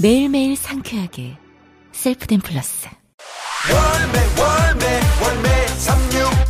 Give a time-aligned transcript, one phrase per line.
[0.00, 1.36] 매일매일 상쾌하게
[1.90, 2.88] 셀프덴 플러스.
[3.68, 6.47] 월매 월매 월매 369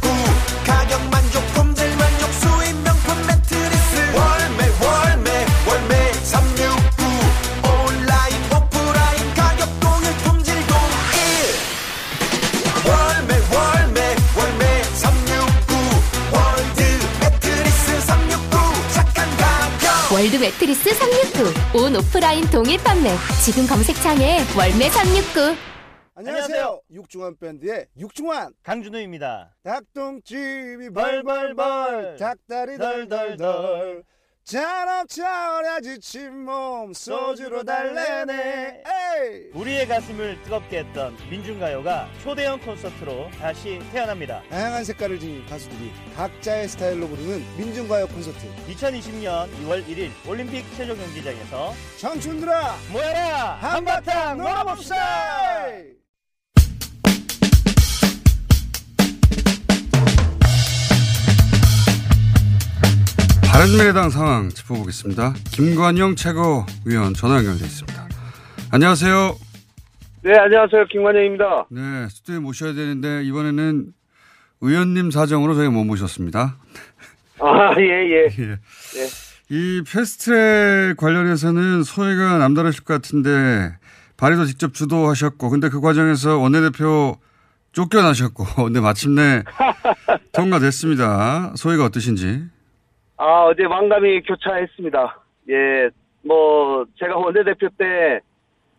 [20.29, 21.81] 월드 매트리스 369.
[21.81, 23.09] 온 오프라인 동일 판매.
[23.43, 25.57] 지금 검색창에 월매 369.
[26.17, 26.83] 안녕하세요.
[26.93, 29.57] 육중완 밴드의 육중완 강준우입니다.
[29.63, 34.05] 닭똥집이 벌벌벌 닭다리 덜덜덜
[34.49, 38.83] 잔업 철야로 지친 몸 소주로 달래네.
[38.83, 39.51] 에이.
[39.53, 44.43] 우리의 가슴을 뜨겁게 했던 민중가요가 초대형 콘서트로 다시 태어납니다.
[44.49, 48.39] 다양한 색깔을 지닌 가수들이 각자의 스타일로 부르는 민중가요 콘서트.
[48.69, 53.59] 2020년 2월 1일 올림픽 체조 경기장에서 청춘들아 모여라!
[53.61, 55.99] 한바탕 놀아봅시다
[63.59, 65.35] 바른미래당 상황 짚어보겠습니다.
[65.51, 68.09] 김관영 최고위원 전화 연결돼 있습니다.
[68.71, 69.37] 안녕하세요.
[70.23, 70.85] 네, 안녕하세요.
[70.85, 71.67] 김관영입니다.
[71.69, 73.87] 네, 스튜디오에 모셔야 되는데 이번에는
[74.61, 76.57] 의원님 사정으로 저희가 못 모셨습니다.
[77.43, 77.83] 아, 예,
[78.29, 78.29] 예.
[78.39, 78.59] 예.
[79.49, 83.77] 이 패스트트랙 관련해서는 소외가 남다르실 것 같은데
[84.17, 87.19] 발의도 직접 주도하셨고 근데 그 과정에서 원내대표
[87.73, 89.43] 쫓겨나셨고 근데 마침내
[90.33, 91.55] 통과됐습니다.
[91.57, 92.57] 소회가 어떠신지?
[93.19, 95.21] 아, 어제 망감이 교차했습니다.
[95.51, 95.91] 예,
[96.23, 98.21] 뭐, 제가 원내대표 때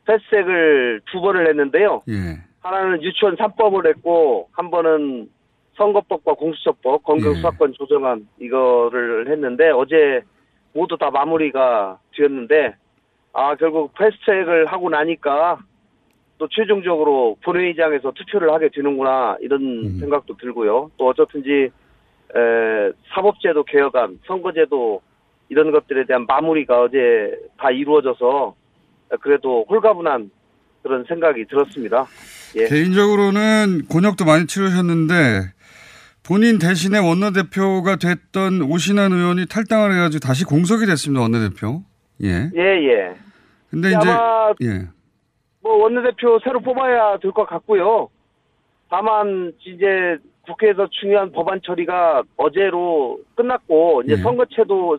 [0.06, 2.02] 패스색을 두 번을 했는데요.
[2.08, 2.40] 예.
[2.62, 5.30] 하나는 유치원 3법을 했고, 한 번은
[5.76, 10.22] 선거법과 공수처법, 건강수사권 조정안, 이거를 했는데, 어제
[10.74, 12.76] 모두 다 마무리가 되었는데,
[13.34, 15.60] 아, 결국 패스트트랙을 하고 나니까,
[16.38, 20.00] 또 최종적으로 본회의장에서 투표를 하게 되는구나, 이런 음.
[20.00, 20.92] 생각도 들고요.
[20.98, 21.70] 또 어쨌든지,
[22.36, 25.02] 에, 사법제도 개혁안, 선거제도,
[25.50, 28.56] 이런 것들에 대한 마무리가 어제 다 이루어져서,
[29.22, 30.30] 그래도 홀가분한
[30.84, 32.06] 그런 생각이 들었습니다.
[32.56, 32.68] 예.
[32.68, 35.14] 개인적으로는 곤욕도 많이 치르셨는데
[36.24, 41.22] 본인 대신에 원내대표가 됐던 오신환 의원이 탈당을 해가지고 다시 공석이 됐습니다.
[41.22, 41.82] 원내대표.
[42.24, 42.50] 예.
[42.56, 43.16] 예, 예.
[43.72, 44.88] 근데 이제 아마 예.
[45.62, 48.10] 뭐 원내대표 새로 뽑아야 될 것 같고요.
[48.90, 54.18] 다만 이제 국회에서 중요한 법안 처리가 어제로 끝났고 이제 예.
[54.18, 54.98] 선거체도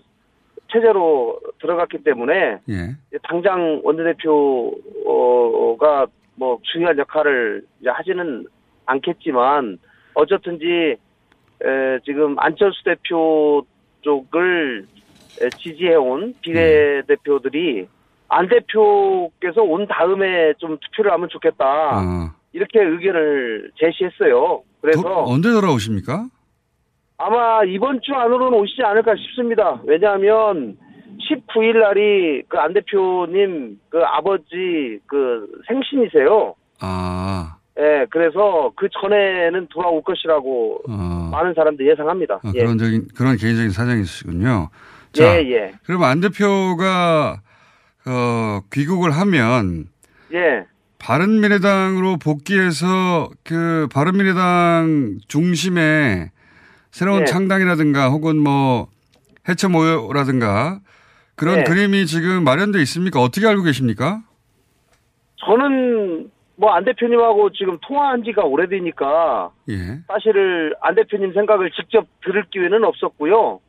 [0.72, 2.96] 체제로 들어갔기 때문에 예.
[3.24, 4.76] 당장 원내대표가
[6.36, 8.46] 뭐 중요한 역할을 이제 하지는
[8.86, 9.78] 않겠지만
[10.14, 10.96] 어쨌든지
[11.62, 13.66] 에, 지금 안철수 대표
[14.02, 14.86] 쪽을
[15.40, 17.86] 에, 지지해온 비례대표들이
[18.28, 22.34] 안 대표께서 온 다음에 좀 투표를 하면 좋겠다 아.
[22.52, 24.62] 이렇게 의견을 제시했어요.
[24.80, 26.26] 그래서 도- 언제 돌아오십니까?
[27.18, 29.80] 아마 이번 주 안으로는 오시지 않을까 싶습니다.
[29.84, 30.76] 왜냐하면
[31.28, 36.54] 19일 날이 그 안 대표님 그 아버지 그 생신이세요.
[36.80, 37.56] 아.
[37.78, 41.28] 예, 그래서 그 전에는 돌아올 것이라고 어.
[41.32, 42.40] 많은 사람들이 예상합니다.
[42.42, 42.60] 아, 예.
[42.60, 44.68] 그런 적인 그런 개인적인 사정이 있으시군요.
[45.12, 45.72] 자, 예, 예.
[45.84, 47.40] 그럼 안 대표가
[48.06, 49.86] 어, 귀국을 하면
[50.32, 50.64] 예.
[51.00, 56.30] 바른미래당으로 복귀해서 그 바른미래당 중심의
[56.90, 57.24] 새로운 네.
[57.24, 58.88] 창당이라든가 혹은 뭐
[59.48, 60.80] 해체 모여라든가
[61.36, 61.64] 그런 네.
[61.64, 63.20] 그림이 지금 마련돼 있습니까?
[63.20, 64.20] 어떻게 알고 계십니까?
[65.36, 69.74] 저는 뭐 안 대표님하고 지금 통화한 지가 오래되니까 예.
[70.06, 73.60] 사실을 안 대표님 생각을 직접 들을 기회는 없었고요.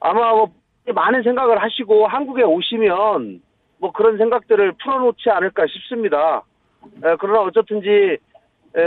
[0.00, 0.52] 아마 뭐
[0.94, 3.40] 많은 생각을 하시고 한국에 오시면
[3.84, 6.42] 뭐 그런 생각들을 풀어놓지 않을까 싶습니다.
[7.04, 8.16] 에, 그러나 어쨌든지
[8.76, 8.80] 에,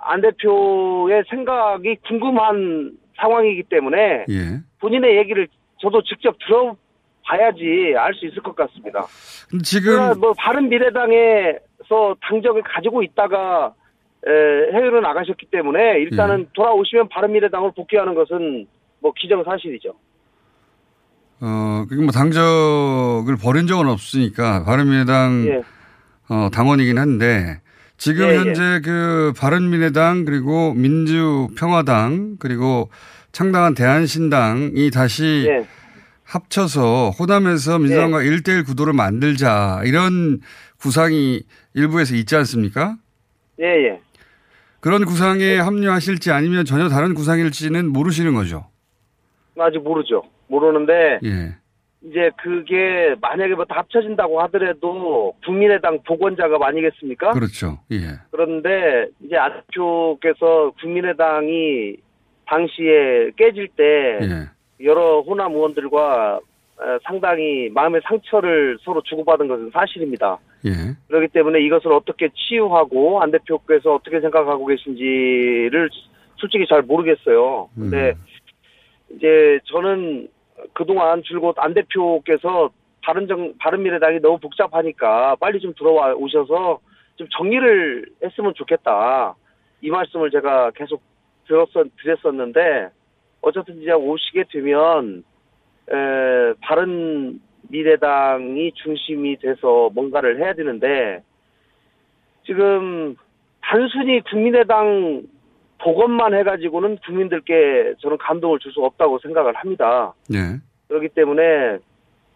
[0.00, 4.60] 안 대표의 생각이 궁금한 상황이기 때문에 예.
[4.80, 5.46] 본인의 얘기를
[5.76, 9.04] 저도 직접 들어봐야지 알 수 있을 것 같습니다.
[9.62, 13.74] 지금 뭐 바른 미래당에서 당적을 가지고 있다가
[14.26, 14.30] 에,
[14.72, 16.46] 해외로 나가셨기 때문에 일단은 예.
[16.54, 18.66] 돌아오시면 바른 미래당을 복귀하는 것은
[19.00, 19.92] 뭐 기정 사실이죠.
[21.40, 25.62] 어, 그게 뭐 당적을 버린 적은 없으니까 바른미래당 예.
[26.28, 27.60] 어, 당원이긴 한데
[27.96, 28.36] 지금 예, 예.
[28.36, 32.90] 현재 그 바른미래당 그리고 민주평화당 그리고
[33.32, 35.66] 창당한 대한신당이 다시 예.
[36.24, 40.40] 합쳐서 호남에서 민주당과 일대일 구도를 만들자 이런
[40.78, 41.42] 구상이
[41.74, 42.96] 일부에서 있지 않습니까?
[43.60, 44.00] 예, 예.
[44.80, 48.66] 그런 구상에 합류하실지 아니면 전혀 다른 구상일지는 모르시는 거죠.
[49.58, 50.22] 아직 모르죠.
[50.50, 51.54] 모르는데 예.
[52.02, 57.32] 이제 그게 만약에 뭐 다 합쳐진다고 하더라도 국민의당 복원작업 아니겠습니까?
[57.32, 57.78] 그렇죠.
[57.92, 58.18] 예.
[58.30, 61.96] 그런데 이제 안 대표께서 국민의당이
[62.46, 64.84] 당시에 깨질 때 예.
[64.84, 66.40] 여러 호남 의원들과
[66.80, 70.38] 어, 상당히 마음의 상처를 서로 주고받은 것은 사실입니다.
[70.64, 70.70] 예.
[71.08, 75.90] 그렇기 때문에 이것을 어떻게 치유하고 안 대표께서 어떻게 생각하고 계신지를
[76.36, 77.68] 솔직히 잘 모르겠어요.
[77.74, 78.14] 근데
[79.14, 80.28] 이제 저는
[80.72, 82.70] 그동안 줄곧 안 대표께서
[83.02, 86.80] 바른정 바른미래당이 너무 복잡하니까 빨리 좀 들어와 오셔서
[87.16, 89.34] 좀 정리를 했으면 좋겠다.
[89.82, 91.02] 이 말씀을 제가 계속
[91.46, 92.90] 들었었 드렸었는데
[93.42, 95.24] 어쨌든 이제 오시게 되면
[95.90, 101.22] 에, 바른 미래당이 중심이 돼서 뭔가를 해야 되는데
[102.44, 103.16] 지금
[103.62, 105.22] 단순히 국민의당
[105.82, 110.12] 복원만 해가지고는 국민들께 저는 감동을 줄 수 없다고 생각을 합니다.
[110.32, 110.60] 예.
[110.88, 111.78] 그렇기 때문에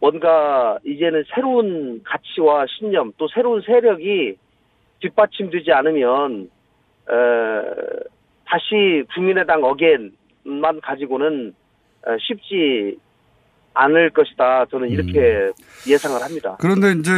[0.01, 4.37] 뭔가 이제는 새로운 가치와 신념 또 새로운 세력이
[5.01, 6.51] 뒷받침되지 않으면
[7.09, 7.15] 에,
[8.47, 11.55] 다시 국민의당 어겐만 가지고는
[12.07, 12.99] 에, 쉽지
[13.75, 14.67] 않을 것이다.
[14.71, 15.51] 저는 이렇게
[15.89, 16.57] 예상을 합니다.
[16.61, 17.11] 그런데 이제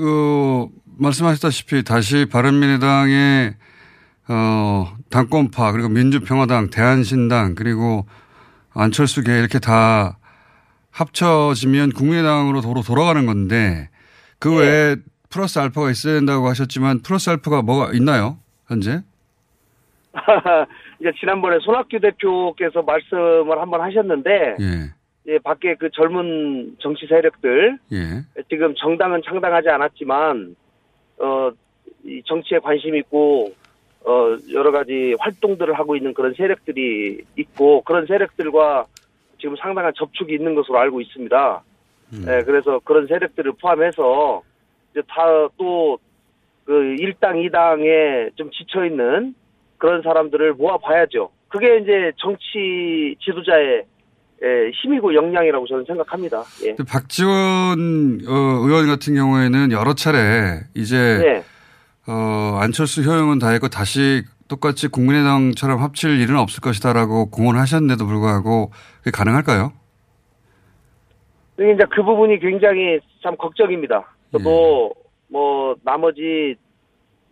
[0.00, 0.68] 어,
[0.98, 3.54] 말씀하셨다시피 다시 바른미래당의
[4.28, 8.06] 어, 당권파 그리고 민주평화당, 대한신당 그리고
[8.74, 10.18] 안철수계 이렇게 다
[10.90, 13.88] 합쳐지면 국민의당으로 도로 돌아가는 건데
[14.38, 14.56] 그 네.
[14.58, 14.96] 외에
[15.30, 18.38] 플러스 알파가 있어야 된다고 하셨지만 플러스 알파가 뭐가 있나요?
[18.66, 19.00] 현재?
[21.00, 24.94] 이제 지난번에 손학규 대표께서 말씀을 한번 하셨는데 예.
[25.24, 28.42] 이제 밖에 그 젊은 정치 세력들 예.
[28.50, 30.56] 지금 정당은 창당하지 않았지만
[31.20, 31.50] 어,
[32.04, 33.52] 이 정치에 관심 있고
[34.08, 38.86] 어, 여러 가지 활동들을 하고 있는 그런 세력들이 있고 그런 세력들과
[39.38, 41.62] 지금 상당한 접촉이 있는 것으로 알고 있습니다.
[42.26, 44.42] 예, 그래서 그런 세력들을 포함해서
[44.90, 45.98] 이제 다또
[46.64, 49.34] 그 1당, 2당에 좀 지쳐 있는
[49.76, 51.30] 그런 사람들을 모아봐야죠.
[51.48, 53.84] 그게 이제 정치 지도자의
[54.42, 56.44] 예, 힘이고 역량이라고 저는 생각합니다.
[56.64, 56.76] 예.
[56.88, 58.32] 박지원 어,
[58.64, 61.57] 의원 같은 경우에는 여러 차례 이제 예.
[62.08, 69.10] 어, 안철수 효용은 다 했고 다시 똑같이 국민의당처럼 합칠 일은 없을 것이다라고 공언하셨는데도 불구하고 그게
[69.10, 69.72] 가능할까요?
[71.56, 74.14] 이제 그 부분이 굉장히 참 걱정입니다.
[74.32, 74.94] 저도
[75.28, 76.56] 뭐 나머지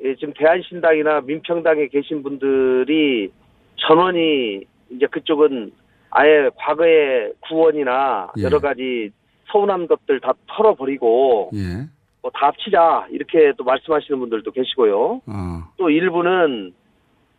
[0.05, 3.31] 예, 지금 대한신당이나 민평당에 계신 분들이
[3.77, 5.73] 전원이 이제 그쪽은
[6.11, 8.43] 아예 과거의 구원이나 예.
[8.43, 9.11] 여러 가지
[9.51, 11.89] 서운한 것들 다 털어버리고 예.
[12.27, 15.21] 뭐다 합치자 이렇게 또 말씀하시는 분들도 계시고요.
[15.27, 15.63] 어.
[15.77, 16.73] 또 일부는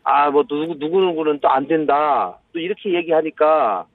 [0.04, 3.86] 아 뭐 누구 누구 누구는 또 안 된다 또 이렇게 얘기하니까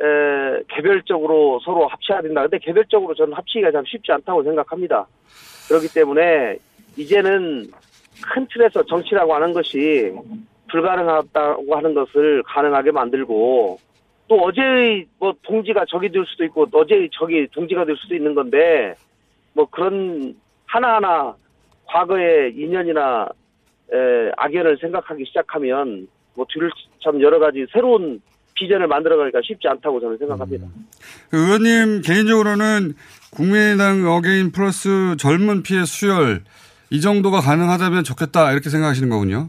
[0.00, 2.42] 에, 개별적으로 서로 합쳐야 된다.
[2.42, 5.06] 근데 개별적으로 저는 합치기가 참 쉽지 않다고 생각합니다.
[5.68, 6.58] 그렇기 때문에
[6.96, 7.70] 이제는
[8.32, 10.12] 큰 틀에서 정치라고 하는 것이
[10.70, 13.78] 불가능하다고 하는 것을 가능하게 만들고
[14.26, 18.94] 또 어제의 뭐 동지가 적이 될 수도 있고 어제의 적이 동지가 될 수도 있는 건데
[19.54, 20.34] 뭐 그런
[20.66, 21.34] 하나하나
[21.86, 23.28] 과거의 인연이나
[23.92, 26.70] 에, 악연을 생각하기 시작하면 뭐 뒤를
[27.02, 28.20] 참 여러 가지 새로운
[28.54, 30.66] 비전을 만들어가기가 쉽지 않다고 저는 생각합니다.
[31.30, 32.94] 그 의원님 개인적으로는
[33.32, 36.42] 국민의당 again 플러스 젊은 피의 수혈
[36.90, 39.48] 이 정도가 가능하다면 좋겠다 이렇게 생각하시는 거군요.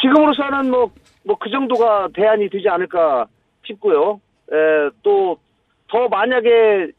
[0.00, 0.90] 지금으로서는 뭐,
[1.24, 3.26] 뭐 그 정도가 대안이 되지 않을까
[3.66, 4.20] 싶고요.
[4.52, 5.38] 에, 또,
[5.90, 6.90] 더 만약에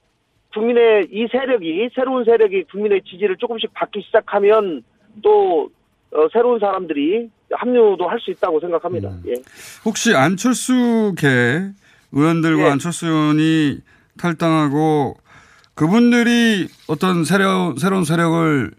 [0.53, 4.83] 국민의 이 세력이, 새로운 세력이 국민의 지지를 조금씩 받기 시작하면
[5.21, 5.69] 또,
[6.11, 9.11] 어, 새로운 사람들이 합류도 할 수 있다고 생각합니다.
[9.27, 9.33] 예.
[9.85, 11.69] 혹시 안철수계
[12.11, 12.69] 의원들과 예.
[12.71, 13.79] 안철수 의원이
[14.19, 15.15] 탈당하고
[15.75, 18.71] 그분들이 어떤 세력, 새로운 세력을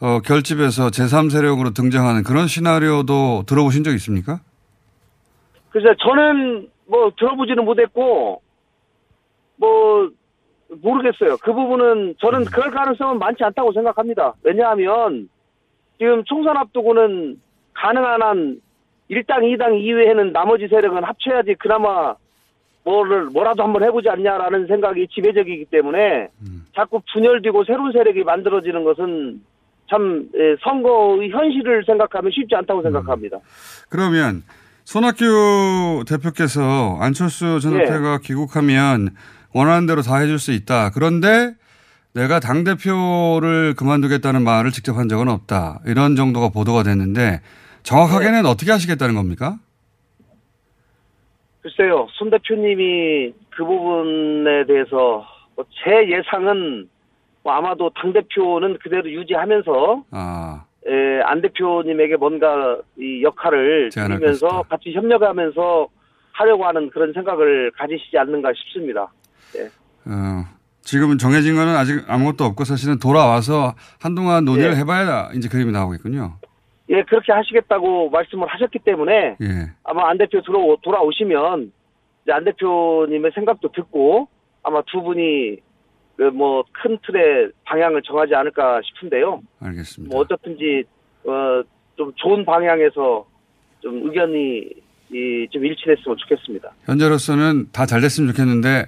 [0.00, 4.40] 어, 결집해서 제3세력으로 등장하는 그런 시나리오도 들어보신 적 있습니까?
[5.70, 8.42] 그래서 저는 뭐 들어보지는 못했고,
[9.56, 10.10] 뭐,
[10.80, 11.36] 모르겠어요.
[11.38, 14.34] 그 부분은 저는 그럴 가능성은 많지 않다고 생각합니다.
[14.42, 15.28] 왜냐하면
[15.98, 17.40] 지금 총선 앞두고는
[17.74, 18.60] 가능한 한
[19.10, 22.14] 1당, 2당 이외에는 나머지 세력은 합쳐야지 그나마
[22.84, 26.28] 뭐를 뭐라도 한번 해보지 않냐라는 생각이 지배적이기 때문에
[26.74, 29.40] 자꾸 분열되고 새로운 세력이 만들어지는 것은
[29.88, 33.38] 참 예, 선거의 현실을 생각하면 쉽지 않다고 생각합니다.
[33.88, 34.42] 그러면
[34.84, 37.84] 손학규 대표께서 안철수 전 예.
[37.84, 39.10] 대표가 귀국하면
[39.54, 40.90] 원하는 대로 다 해줄 수 있다.
[40.90, 41.52] 그런데
[42.14, 45.80] 내가 당대표를 그만두겠다는 말을 직접 한 적은 없다.
[45.86, 47.40] 이런 정도가 보도가 됐는데
[47.82, 49.58] 정확하게는 어떻게 하시겠다는 겁니까?
[51.62, 56.88] 글쎄요, 손 대표님이 그 부분에 대해서 뭐제 예상은
[57.44, 64.62] 뭐 아마도 당 대표는 그대로 유지하면서 아, 에, 안 대표님에게 뭔가 이 역할을 드리면서.
[64.68, 65.88] 같이 협력하면서
[66.32, 69.12] 하려고 하는 그런 생각을 가지시지 않는가 싶습니다.
[70.06, 70.44] 어,
[70.82, 74.76] 지금은 정해진 거는 아직 아무것도 없고 사실은 돌아와서 한동안 논의를 예.
[74.78, 76.38] 해봐야 이제 그림이 나오겠군요.
[76.90, 79.70] 예, 그렇게 하시겠다고 말씀을 하셨기 때문에 예.
[79.84, 81.72] 아마 안 대표 들어 돌아오시면
[82.24, 84.28] 이제 안 대표님의 생각도 듣고
[84.62, 85.56] 아마 두 분이
[86.16, 89.40] 그 뭐 큰 틀의 방향을 정하지 않을까 싶은데요.
[89.60, 90.12] 알겠습니다.
[90.14, 90.84] 뭐 어떻든지
[91.26, 91.62] 어
[91.96, 93.26] 좀 좋은 방향에서
[93.80, 94.64] 좀 의견이
[95.12, 96.70] 이 좀 일치됐으면 좋겠습니다.
[96.84, 98.86] 현재로서는 다 잘 됐으면 좋겠는데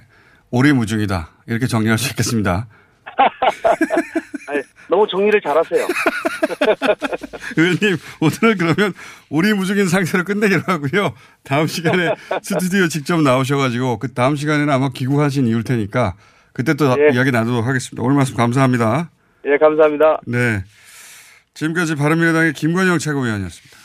[0.55, 1.29] 오리무중이다.
[1.47, 2.67] 이렇게 정리할 수 있겠습니다.
[4.47, 5.85] 아니, 너무 정리를 잘하세요.
[7.57, 8.93] 의원님, 오늘은 그러면
[9.29, 11.13] 오리무중인 상태로 끝내기로 하고요.
[11.43, 16.15] 다음 시간에 스튜디오 직접 나오셔가지고 그 다음 시간에는 아마 귀국하신 이유일 테니까
[16.53, 17.13] 그때 또 예.
[17.13, 18.01] 이야기 나누도록 하겠습니다.
[18.01, 19.09] 오늘 말씀 감사합니다.
[19.45, 20.21] 예, 감사합니다.
[20.25, 20.63] 네.
[21.53, 23.84] 지금까지 바른미래당의 김관영 최고위원이었습니다.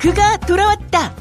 [0.00, 1.14] 그가 돌아왔다.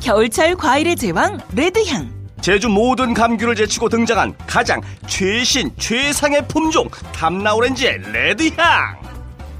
[0.00, 2.10] 겨울철 과일의 제왕 레드향.
[2.40, 9.00] 제주 모든 감귤을 제치고 등장한 가장 최신 최상의 품종 탐나오렌지의 레드향.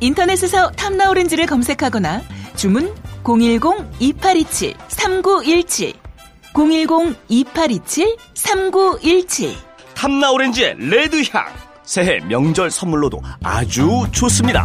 [0.00, 2.22] 인터넷에서 탐나 오렌지를 검색하거나
[2.56, 5.94] 주문 010-2827-3917
[6.54, 9.54] 010-2827-3917
[9.94, 11.44] 탐나오렌지의 레드향.
[11.84, 14.64] 새해 명절 선물로도 아주 좋습니다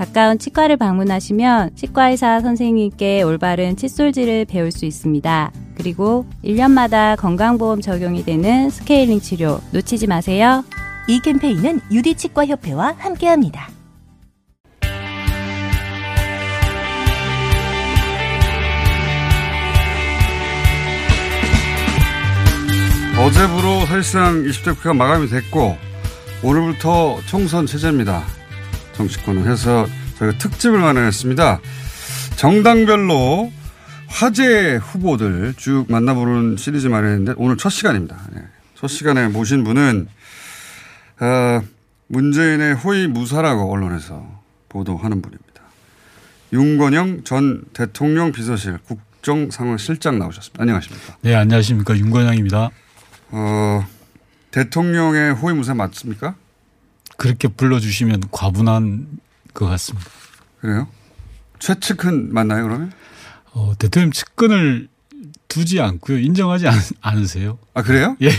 [0.00, 5.52] 가까운 치과를 방문하시면 치과의사 선생님께 올바른 칫솔질을 배울 수 있습니다.
[5.74, 10.64] 그리고 1년마다 건강보험 적용이 되는 스케일링 치료 놓치지 마세요.
[11.06, 13.68] 이 캠페인은 유디치과협회와 함께합니다.
[23.18, 25.76] 어제부로 사실상 20대 국회가 마감이 됐고
[26.42, 28.39] 오늘부터 총선 체제입니다.
[29.00, 29.86] 정치권은 해서
[30.18, 31.60] 저희가 특집을 마련했습니다.
[32.36, 33.50] 정당별로
[34.08, 38.16] 화제 후보들 쭉 만나보는 시리즈 마련했는데 오늘 첫 시간입니다.
[38.34, 38.42] 네.
[38.74, 40.08] 첫 시간에 모신 분은
[41.20, 41.62] 어,
[42.08, 45.62] 문재인의 호의 무사라고 언론에서 보도하는 분입니다.
[46.52, 50.62] 윤건영 전 대통령 비서실 국정상황실장 나오셨습니다.
[50.62, 51.16] 안녕하십니까?
[51.22, 51.96] 네, 안녕하십니까.
[51.96, 52.70] 윤건영입니다.
[53.30, 53.86] 어,
[54.50, 56.34] 대통령의 호위무사 맞습니까?
[57.20, 59.06] 그렇게 불러주시면 과분한
[59.52, 60.08] 것 같습니다.
[60.62, 60.88] 그래요?
[61.58, 62.92] 최측근 맞나요, 그러면?
[63.52, 64.88] 어, 대통령 측근을
[65.46, 66.18] 두지 않고요.
[66.18, 67.58] 인정하지 않, 않으세요.
[67.74, 68.16] 아, 그래요?
[68.22, 68.30] 예.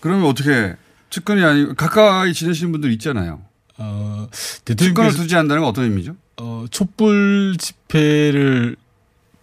[0.00, 0.74] 그러면 어떻게
[1.10, 3.42] 측근이 아니고 가까이 지내시는 분들 있잖아요.
[3.76, 4.26] 어,
[4.64, 6.16] 대통령께서 두지 않는다는 건 어떤 의미죠?
[6.38, 8.76] 어, 촛불 집회를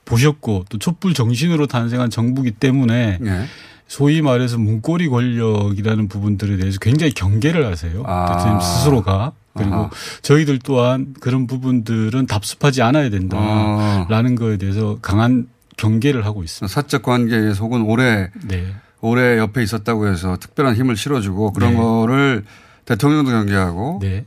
[0.05, 3.45] 보셨고 또 촛불 정신으로 탄생한 정부기 때문에 예.
[3.87, 8.03] 소위 말해서 문고리 권력이라는 부분들에 대해서 굉장히 경계를 하세요.
[8.05, 8.37] 아.
[8.37, 9.33] 대통령 스스로가.
[9.53, 9.89] 그리고 아하.
[10.21, 13.09] 저희들 또한 그런 부분들은 답습하지 않아야 아.
[13.09, 16.73] 된다라는 거에 대해서 강한 경계를 하고 있습니다.
[16.73, 18.73] 사적 관계에 속은 오래 네.
[19.01, 21.77] 오래 옆에 있었다고 해서 특별한 힘을 실어주고 그런 네.
[21.77, 22.43] 거를
[22.85, 24.25] 대통령도 경계하고 네.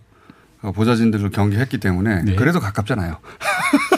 [0.63, 2.35] 어, 보좌진들도 경계했기 때문에 네.
[2.35, 3.17] 그래도 가깝잖아요.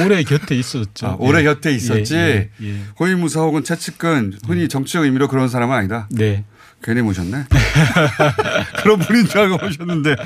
[0.00, 1.06] 오래 곁에 있었죠.
[1.06, 1.44] 아, 오래 예.
[1.44, 2.14] 곁에 있었지.
[2.14, 2.80] 예, 예, 예.
[2.98, 6.08] 호위무사 혹은 최측근 흔히 정치적 의미로 그런 사람은 아니다.
[6.10, 6.44] 네.
[6.82, 7.44] 괜히 모셨네.
[8.82, 10.16] 그런 분인 줄 알고 모셨는데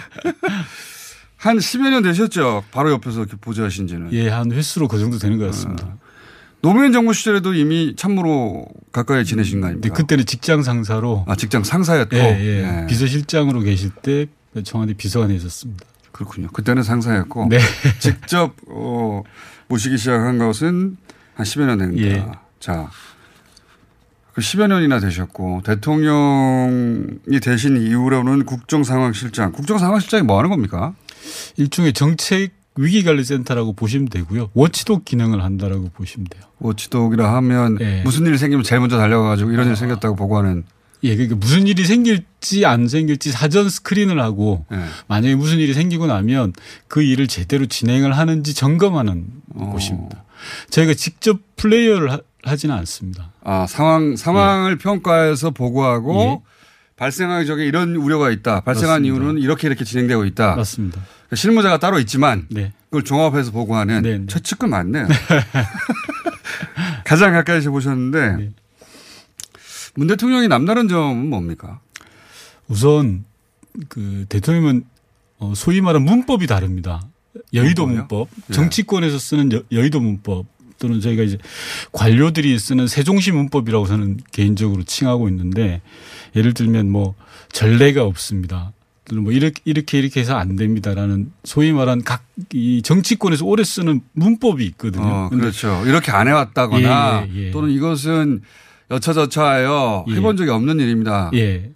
[1.37, 2.65] 한 10여 년 되셨죠.
[2.73, 4.13] 바로 옆에서 이렇게 보좌하신 지는.
[4.13, 5.87] 예, 한 횟수로 그 정도 되는 것 같습니다.
[5.87, 5.97] 아.
[6.61, 9.95] 노무현 정부 시절에도 이미 참모로 가까이 지내신 거 아닙니까?
[9.95, 12.17] 그때는 직장 상사로 아, 직장 상사였고.
[12.17, 12.83] 예, 예.
[12.83, 12.87] 예.
[12.87, 14.27] 비서실장으로 계실 때
[14.65, 15.87] 청와대 비서관에 있었습니다.
[16.11, 16.49] 그렇군요.
[16.49, 17.47] 그때는 상사였고.
[17.49, 17.61] 네.
[18.01, 19.23] 직접, 어,
[19.69, 20.97] 모시기 시작한 것은
[21.35, 22.07] 한 10여 년 됩니다.
[22.07, 22.27] 예.
[22.59, 22.91] 자.
[24.33, 29.53] 그 10여 년이나 되셨고, 대통령이 되신 이후로는 국정상황실장.
[29.53, 30.95] 국정상황실장이 뭐 하는 겁니까?
[31.57, 34.51] 일종의 정책 위기관리센터라고 보시면 되고요.
[34.55, 36.45] 워치독 기능을 한다라고 보시면 돼요.
[36.61, 38.03] 워치독이라 하면 예.
[38.05, 40.65] 무슨 일이 생기면 제일 먼저 달려가가지고 이런 일이 생겼다고 보고하는.
[41.05, 44.79] 예, 그러니까 무슨 일이 생길지 안 생길지 사전 스크린을 하고 예.
[45.07, 46.53] 만약에 무슨 일이 생기고 나면
[46.89, 49.71] 그 일을 제대로 진행을 하는지 점검하는 어.
[49.71, 50.25] 곳입니다.
[50.71, 53.33] 저희가 직접 플레이어를 하, 하지는 않습니다.
[53.43, 56.49] 아, 상황, 상황을 평가해서 보고하고 예.
[56.97, 58.61] 발생하기 전에 이런 우려가 있다.
[58.61, 59.15] 발생한 맞습니다.
[59.25, 60.57] 이유는 이렇게 이렇게 진행되고 있다.
[60.57, 61.01] 맞습니다.
[61.01, 62.73] 그러니까 실무자가 따로 있지만 네.
[62.87, 64.27] 그걸 종합해서 보고하는 네, 네.
[64.27, 65.07] 최측근 맞네요.
[67.05, 68.51] 가장 가까이서 보셨는데 네.
[69.99, 71.81] 문 대통령이 남다른 점은 뭡니까?
[72.69, 73.25] 우선
[73.89, 74.85] 그 대통령은
[75.39, 77.03] 어, 소위 말하는 문법이 다릅니다.
[77.53, 77.87] 여의도?
[77.87, 78.53] 문법, 예.
[78.53, 80.47] 정치권에서 쓰는 여, 여의도 문법
[80.79, 81.37] 또는 저희가 이제
[81.91, 85.83] 관료들이 쓰는 세종시 문법이라고 저는 개인적으로 칭하고 있는데
[86.37, 87.15] 예를 들면 뭐
[87.51, 88.73] 전례가 없습니다.
[89.05, 94.01] 또는 뭐 이렇게 이렇게 이렇게 해서 안 됩니다라는 소위 말한 각 이 정치권에서 오래 쓰는
[94.13, 95.05] 문법이 있거든요.
[95.05, 95.83] 어, 그렇죠.
[95.87, 97.51] 이렇게 안 해왔다거나 예, 예, 예.
[97.51, 98.43] 또는 이것은
[98.91, 100.15] 여차저차하여 예.
[100.15, 101.31] 해본 적이 없는 일입니다.
[101.35, 101.71] 예.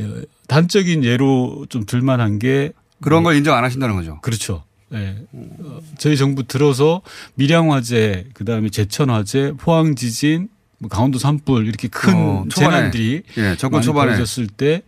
[0.00, 4.20] 어, 단적인 예로 좀 들만한 게 그런 걸 인정 안 하신다는 거죠.
[4.22, 4.64] 그렇죠.
[4.92, 5.16] 예.
[5.32, 7.02] 어, 저희 정부 들어서
[7.34, 10.48] 밀양 화재, 그 다음에 제천 화재, 포항 지진,
[10.78, 12.44] 뭐 강원도 산불 이렇게 큰 어.
[12.50, 14.12] 재난들이 예, 정권 초반에.
[14.12, 14.82] 벌어졌을 때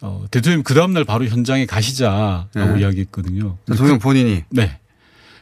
[0.00, 2.80] 어, 대통령 그 다음 날 바로 현장에 가시자라고 예.
[2.80, 3.56] 이야기했거든요.
[3.66, 4.78] 대통령 본인이 네.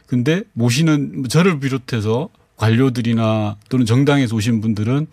[0.05, 5.07] 근데 모시는 저를 비롯해서 관료들이나 또는 정당에서 오신 분들은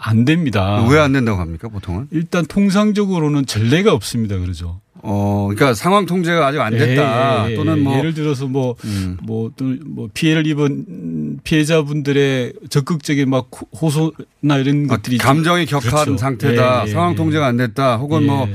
[0.00, 0.86] 안 됩니다.
[0.88, 2.06] 왜 안 된다고 합니까 보통은?
[2.12, 4.38] 일단 통상적으로는 전례가 없습니다.
[4.38, 4.80] 그러죠.
[5.00, 7.46] 어, 그러니까 상황 통제가 아직 안 됐다.
[7.48, 7.82] 예, 예, 또는 예.
[7.82, 9.16] 뭐 예를 들어서 뭐, 음.
[9.22, 13.48] 뭐, 또, 뭐, 피해를 입은 피해자분들의 적극적인 막
[13.80, 15.18] 호소나 이런 아, 것들이.
[15.18, 16.16] 감정이 격한 그렇죠.
[16.16, 16.82] 상태다.
[16.84, 17.16] 예, 예, 상황 예.
[17.16, 17.96] 통제가 안 됐다.
[17.96, 18.26] 혹은 예.
[18.26, 18.48] 뭐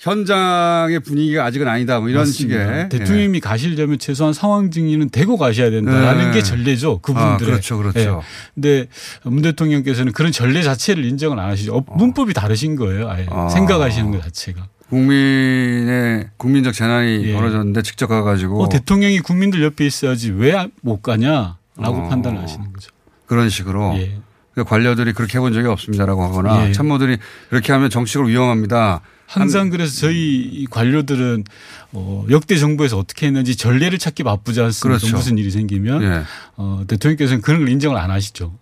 [0.00, 2.00] 현장의 분위기가 아직은 아니다.
[2.00, 2.64] 뭐 이런 맞습니다.
[2.64, 6.32] 식의 대통령이 가시려면 최소한 상황 증인은 되고 가셔야 된다라는 예.
[6.32, 7.00] 게 전례죠.
[7.00, 7.34] 그분들의.
[7.34, 8.00] 아, 그렇죠, 그렇죠.
[8.00, 8.50] 예.
[8.54, 8.86] 근데
[9.24, 11.76] 문 대통령께서는 그런 전례 자체를 인정을 안 하시죠.
[11.76, 13.10] 어, 문법이 다르신 거예요.
[13.10, 13.48] 아예 아.
[13.50, 14.66] 생각하시는 것 자체가.
[14.88, 17.32] 국민의 국민적 재난이 예.
[17.34, 22.08] 벌어졌는데 직접 가가지고 어, 대통령이 국민들 옆에 있어야지 왜 못 가냐라고 어.
[22.08, 22.90] 판단을 하시는 거죠.
[23.26, 24.18] 그런 식으로 예.
[24.54, 26.72] 그러니까 관료들이 그렇게 해본 적이 없습니다라고 하거나 예.
[26.72, 27.18] 참모들이
[27.52, 29.02] 이렇게 하면 정치적으로 위험합니다.
[29.30, 31.44] 항상 그래서 저희 이 관료들은
[31.92, 34.98] 어, 역대 정부에서 어떻게 했는지 전례를 찾기 바쁘지 않습니까?
[34.98, 35.16] 그렇죠.
[35.16, 36.22] 무슨 일이 생기면 예.
[36.56, 38.52] 어, 대통령께서는 그런 걸 인정을 안 하시죠.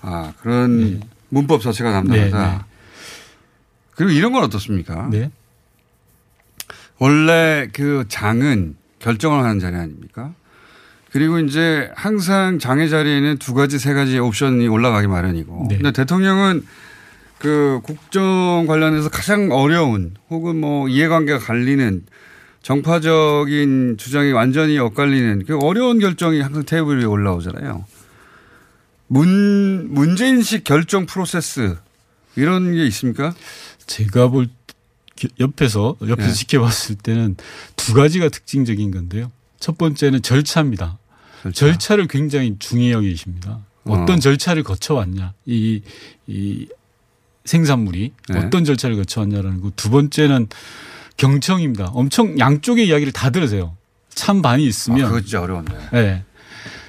[0.00, 2.38] 아 그런 문법 자체가 담당하다.
[2.38, 2.64] 네, 네.
[3.92, 5.08] 그리고 이런 건 어떻습니까?
[5.10, 5.30] 네.
[6.98, 10.34] 원래 그 장은 결정을 하는 자리 아닙니까?
[11.12, 15.66] 그리고 이제 항상 장의 자리에는 두 가지, 세 가지 옵션이 올라가기 마련이고.
[15.70, 15.76] 네.
[15.76, 16.66] 근데 대통령은
[17.38, 22.04] 그 국정 관련해서 가장 어려운 혹은 뭐 이해관계가 갈리는
[22.62, 27.84] 정파적인 주장이 완전히 엇갈리는 그 어려운 결정이 항상 테이블 위에 올라오잖아요.
[29.08, 31.76] 문, 문제인식 결정 프로세스
[32.34, 33.34] 이런 게 있습니까?
[33.86, 34.48] 제가 볼
[35.14, 36.32] 기- 옆에서 옆에서 예.
[36.32, 37.36] 지켜봤을 때는
[37.76, 39.30] 두 가지가 특징적인 건데요.
[39.60, 40.98] 첫 번째는 절차입니다.
[41.54, 41.94] 절차.
[41.96, 43.60] 를 굉장히 중히 여기십니다.
[43.84, 44.18] 어떤 어.
[44.18, 45.80] 절차를 거쳐왔냐 이,
[46.26, 46.66] 이
[47.46, 48.38] 생산물이 네.
[48.38, 49.70] 어떤 절차를 거쳐왔냐라는 거.
[49.76, 50.48] 두 번째는
[51.16, 51.86] 경청입니다.
[51.94, 53.74] 엄청 양쪽의 이야기를 다 들으세요.
[54.14, 55.74] 찬반이 아, 있으면 그거 진짜 어려운데.
[55.92, 56.24] 네.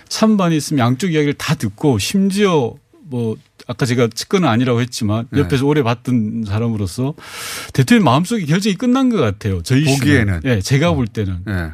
[0.09, 5.39] 찬반이 있으면 양쪽 이야기를 다 듣고 심지어 뭐 아까 제가 측근은 아니라고 했지만 네.
[5.41, 7.13] 옆에서 오래 봤던 사람으로서
[7.73, 9.61] 대통령 마음속에 결정이 끝난 것 같아요.
[9.63, 10.41] 저희 보기에는.
[10.45, 11.39] 예, 제가 볼 때는.
[11.47, 11.71] 예.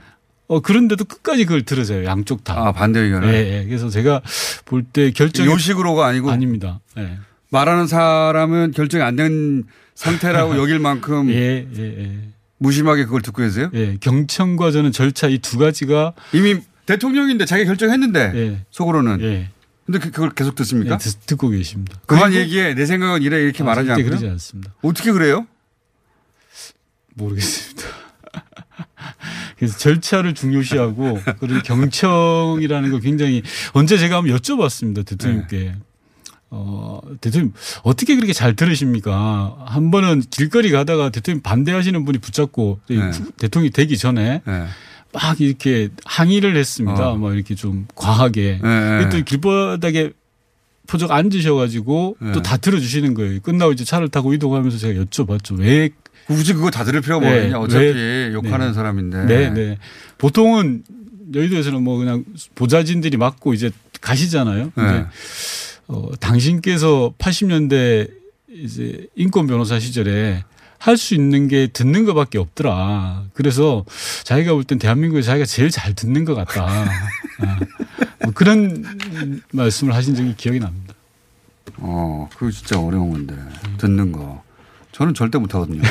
[0.47, 2.03] 어 그런데도 끝까지 그걸 들으세요.
[2.05, 2.53] 양쪽 다.
[2.57, 3.33] 아, 반대 예, 의견을.
[3.33, 3.65] 예.
[3.67, 4.21] 그래서 제가
[4.65, 6.81] 볼 때 결정이 요식으로가 아니고 아닙니다.
[6.97, 7.17] 예.
[7.53, 9.63] 말하는 사람은 결정이 안 된
[9.95, 12.19] 상태라고 여길 만큼 예, 예, 예.
[12.57, 13.69] 무심하게 그걸 듣고 계세요?
[13.75, 18.65] 예, 경청과 저는 절차 이 두 가지가 이미 대통령인데 자기 결정했는데 예.
[18.71, 19.21] 속으로는.
[19.21, 19.49] 예.
[19.85, 20.95] 근데 그- 그걸 계속 듣습니까?
[20.95, 21.99] 예, 듣- 듣고 계십니다.
[22.07, 22.73] 그만 얘기해.
[22.73, 24.05] 내 생각은 이래 이렇게 아, 말하지 않고요.
[24.05, 24.73] 그러지 않습니다.
[24.81, 25.45] 어떻게 그래요?
[27.15, 27.83] 모르겠습니다.
[29.57, 35.75] 그래서 절차를 중요시하고 그리고 경청이라는 거 굉장히 언제 제가 한번 여쭤봤습니다 대통령께.
[36.55, 39.57] 어, 대통령 어떻게 그렇게 잘 들으십니까?
[39.65, 42.97] 한 번은 길거리 가다가 대통령 반대하시는 분이 붙잡고 네.
[43.37, 44.65] 대통령이 되기 전에 네.
[45.11, 47.09] 막 이렇게 항의를 했습니다.
[47.09, 47.17] 어.
[47.17, 48.59] 막 이렇게 좀 과하게.
[48.61, 49.09] 네.
[49.09, 50.11] 또 길바닥에
[50.85, 52.31] 포적 앉으셔가지고 네.
[52.33, 53.39] 또다 들어주시는 거예요.
[53.41, 55.57] 끝나고 이제 차를 타고 이동하면서 제가 여쭤봤죠.
[55.59, 55.89] 왜
[56.27, 57.59] 굳이 그거 다 들을 필요가 네, 뭐겠냐.
[57.59, 58.73] 어차피 왜- 욕하는 네.
[58.73, 59.25] 사람인데.
[59.25, 59.77] 네, 네.
[60.19, 60.83] 보통은
[61.33, 64.71] 여의도에서는 뭐 그냥 보좌진들이 맡고 이제 가시잖아요.
[64.75, 65.05] 네.
[65.87, 68.09] 어, 당신께서 80년대
[68.49, 70.43] 이제 인권 변호사 시절에
[70.79, 73.23] 할 수 있는 게 듣는 것밖에 없더라.
[73.33, 73.85] 그래서
[74.25, 76.65] 자기가 볼 땐 대한민국에 자기가 제일 잘 듣는 것 같다.
[76.67, 77.59] 아,
[78.23, 78.83] 뭐 그런
[79.53, 80.93] 말씀을 하신 적이 기억이 납니다.
[81.77, 83.33] 어, 그거 진짜 어려운 건데.
[83.77, 84.43] 듣는 거.
[84.91, 85.81] 저는 절대 못 하거든요.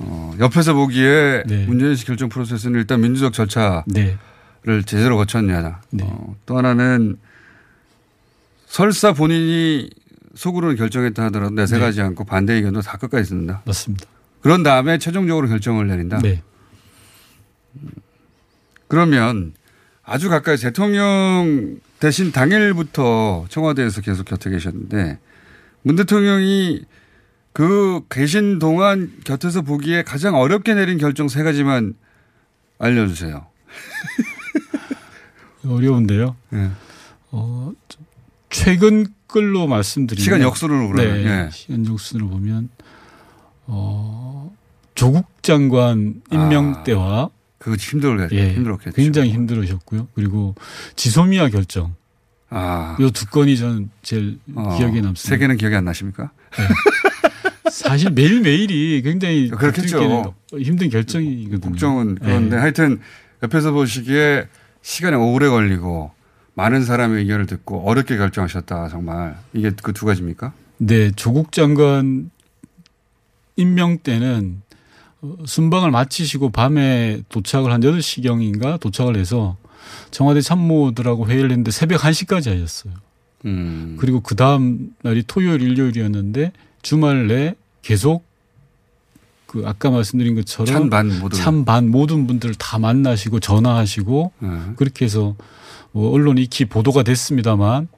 [0.00, 1.66] 어, 옆에서 보기에 네.
[1.66, 3.84] 문재인 씨 결정 프로세스는 일단 민주적 절차
[4.64, 4.86] 를 네.
[4.86, 5.80] 제대로 거쳤냐.
[6.02, 7.18] 어, 또 하나는
[8.66, 9.90] 설사 본인이
[10.34, 12.04] 속으로는 결정했다 하더라도 내색하지 네.
[12.04, 13.62] 않고 반대 의견도 다 끝까지 듣는다.
[13.66, 14.06] 맞습니다.
[14.40, 16.18] 그런 다음에 최종적으로 결정을 내린다.
[16.18, 16.42] 네.
[18.86, 19.52] 그러면
[20.04, 25.18] 아주 가까이 대통령 대신 당일부터 청와대에서 계속 곁에 계셨는데
[25.82, 26.84] 문 대통령이
[27.52, 31.94] 그 계신 동안 곁에서 보기에 가장 어렵게 내린 결정 세 가지만
[32.78, 33.46] 알려주세요.
[35.66, 36.36] 어려운데요.
[36.50, 36.70] 네.
[37.30, 38.04] 어, 좀
[38.50, 41.50] 최근 걸로 말씀드리면 시간 역순으로 그러면, 네, 예.
[41.52, 42.68] 시간 역순으로 보면
[43.66, 44.54] 어,
[44.94, 48.96] 조국 장관 임명 아, 때와 그거 힘들겠, 예, 힘들었겠죠.
[48.96, 50.08] 굉장히 힘들으셨고요.
[50.14, 50.54] 그리고
[50.96, 51.94] 지소미아 결정.
[52.50, 52.98] 아.
[53.00, 55.22] 요두 건이 저는 제일 어, 기억에 남습니다.
[55.22, 56.32] 세 개는 기억이 안 나십니까?
[57.70, 60.34] 사실 매일매일이 굉장히 그렇겠죠.
[60.58, 61.60] 힘든 결정이거든요.
[61.60, 62.60] 걱정은 그런데 예.
[62.60, 63.00] 하여튼
[63.42, 64.46] 옆에서 보시기에
[64.82, 66.10] 시간이 오래 걸리고
[66.54, 70.52] 많은 사람의 의견을 듣고 어렵게 결정하셨다 정말 이게 그 두 가지입니까?
[70.78, 72.30] 네, 조국 장관
[73.56, 74.62] 임명 때는
[75.22, 79.56] 어, 순방을 마치시고 밤에 도착을 한 8시경인가 도착을 해서
[80.10, 82.94] 청와대 참모들하고 회의를 했는데 새벽 1시까지 하셨어요.
[83.44, 83.96] 음.
[83.98, 88.24] 그리고 그 다음 날이 토요일, 일요일이었는데 주말 내 계속
[89.52, 91.36] 그 아까 말씀드린 것처럼 찬반 모두.
[91.36, 94.48] 찬반 모든 분들을 다 만나시고 전화하시고 네.
[94.76, 95.36] 그렇게 해서
[95.92, 97.88] 뭐 언론 익히 보도가 됐습니다만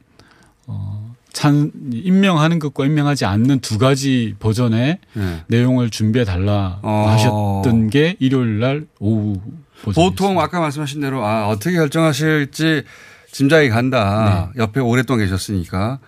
[0.67, 5.45] 어, 찬 임명하는 것과 임명하지 않는 두 가지 버전의 네.
[5.47, 7.07] 내용을 준비해 달라 어.
[7.11, 9.41] 하셨던 게 일요일 날 오후
[9.85, 9.95] 버전.
[10.11, 12.83] 보통 아까 말씀하신 대로 아 어떻게 결정하실지
[13.31, 14.51] 짐작이 간다.
[14.57, 14.61] 네.
[14.61, 16.01] 옆에 오랫동안 계셨으니까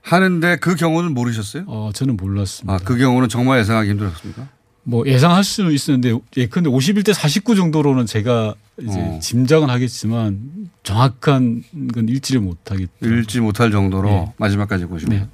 [0.00, 1.64] 하는데 그 경우는 모르셨어요?
[1.66, 2.72] 어, 저는 몰랐습니다.
[2.72, 4.48] 아, 그 경우는 정말 예상하기 힘들었습니까?
[4.82, 9.18] 뭐 예상할 수는 있었는데 예컨대 51대 49 정도로는 제가 이제 어.
[9.20, 11.62] 짐작은 하겠지만 정확한
[11.92, 12.92] 건 읽지를 못하겠다.
[13.02, 14.32] 읽지 못할 정도로 네.
[14.38, 15.28] 마지막까지 보시면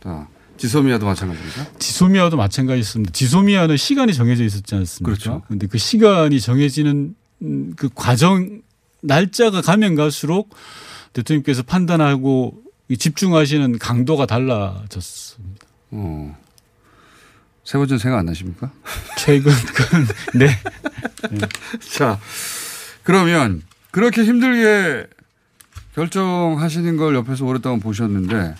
[0.56, 1.78] 지소미아도 마찬가지입니까?
[1.78, 3.12] 지소미아도 마찬가지였습니다.
[3.12, 5.04] 지소미아는 시간이 정해져 있었지 않습니까?
[5.04, 5.42] 그렇죠.
[5.48, 8.62] 근데 그 시간이 정해지는 음, 그 과정
[9.02, 10.54] 날짜가 가면 갈수록
[11.12, 15.66] 대통령께서 판단하고 이 집중하시는 강도가 달라졌습니다.
[15.92, 16.36] 어.
[17.66, 18.70] 세 번째는 생각 안 나십니까?
[19.18, 20.48] 최근 건 네.
[21.96, 22.18] 자,
[23.02, 25.08] 그러면 그렇게 힘들게
[25.96, 28.54] 결정하시는 걸 옆에서 오랫동안 보셨는데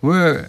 [0.00, 0.48] 왜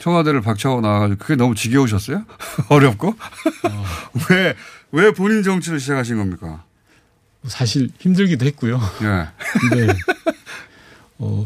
[0.00, 2.26] 청와대를 박차고 나와가지고 그게 너무 지겨우셨어요?
[2.68, 3.16] 어렵고?
[4.30, 4.54] 왜,
[4.90, 6.64] 왜 본인 정치를 시작하신 겁니까?
[7.46, 8.78] 사실 힘들기도 했고요.
[9.02, 9.28] 예.
[9.70, 9.94] 근데
[11.18, 11.44] 어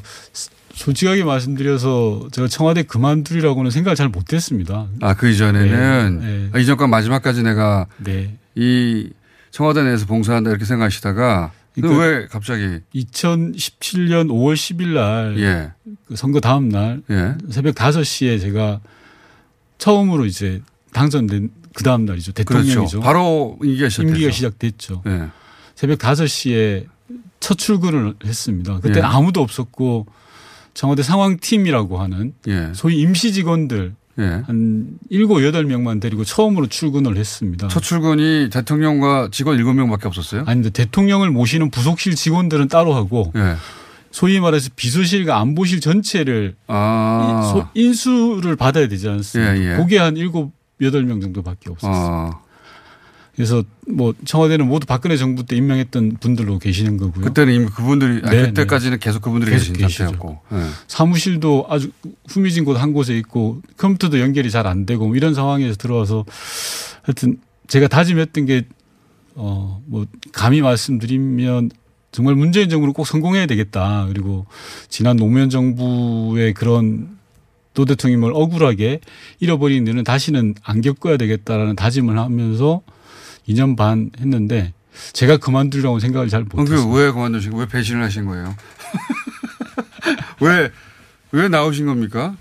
[0.76, 4.86] 솔직하게 말씀드려서 제가 청와대 그만두리라고는 생각을 잘 못했습니다.
[5.00, 6.50] 아, 그 이전에는 네, 네.
[6.52, 8.36] 아, 이전과 마지막까지 내가 네.
[8.54, 9.10] 이
[9.50, 15.72] 청와대 내에서 봉사한다 이렇게 생각하시다가 그 그러니까 왜 갑자기 2017년 5월 10일 날 예.
[16.06, 17.34] 그 선거 다음 날 예.
[17.50, 18.80] 새벽 5시에 제가
[19.78, 20.60] 처음으로 이제
[20.92, 22.32] 당선된 그 다음 날이죠.
[22.32, 22.78] 대통령이죠.
[22.80, 23.00] 그렇죠.
[23.00, 24.12] 바로 임기가 시작됐죠.
[24.14, 25.02] 임기가 시작됐죠.
[25.06, 25.28] 예.
[25.74, 26.86] 새벽 5시에
[27.40, 28.80] 첫 출근을 했습니다.
[28.80, 29.02] 그때 예.
[29.02, 30.06] 아무도 없었고
[30.76, 32.70] 청와대 상황팀이라고 하는 예.
[32.74, 34.22] 소위 임시 직원들 예.
[34.46, 37.68] 한 7, 8명만 데리고 처음으로 출근을 했습니다.
[37.68, 40.44] 첫 출근이 대통령과 직원 7명밖에 없었어요?
[40.46, 43.56] 아닌데 대통령을 모시는 부속실 직원들은 따로 하고 예.
[44.10, 47.70] 소위 말해서 비서실과 안보실 전체를 아.
[47.74, 49.58] 인수를 받아야 되지 않습니까?
[49.58, 49.76] 예, 예.
[49.76, 52.32] 그게 한 7, 8명 정도밖에 없었어요.
[52.34, 52.45] 아.
[53.37, 57.22] 그래서 뭐 청와대는 모두 박근혜 정부 때 임명했던 분들로 계시는 거고요.
[57.27, 60.05] 그때는 이미 그분들이 아, 네, 그때까지는 계속 그분들이 계속 계신 계시죠.
[60.05, 60.40] 상태였고.
[60.53, 60.57] 예.
[60.88, 61.90] 사무실도 아주
[62.29, 66.25] 후미진 곳 한 곳에 있고 컴퓨터도 연결이 잘 안 되고 뭐 이런 상황에서 들어와서
[67.03, 68.64] 하여튼 제가 다짐했던 게
[69.35, 71.70] 어, 뭐, 감히 말씀드리면
[72.11, 74.07] 정말 문재인 정부는 꼭 성공해야 되겠다.
[74.09, 74.46] 그리고
[74.88, 77.16] 지난 노무현 정부의 그런
[77.75, 79.01] 도 대통령을 억울하게
[79.38, 82.81] 잃어버린 일은 다시는 안 겪어야 되겠다라는 다짐을 하면서
[83.48, 84.72] 2년 반 했는데
[85.12, 86.88] 제가 그만두려고 생각을 잘 어, 못했어요.
[86.88, 88.54] 그왜 그만두시고 왜 배신을 하신 거예요?
[90.40, 90.70] 왜,
[91.32, 92.37] 왜 나오신 겁니까?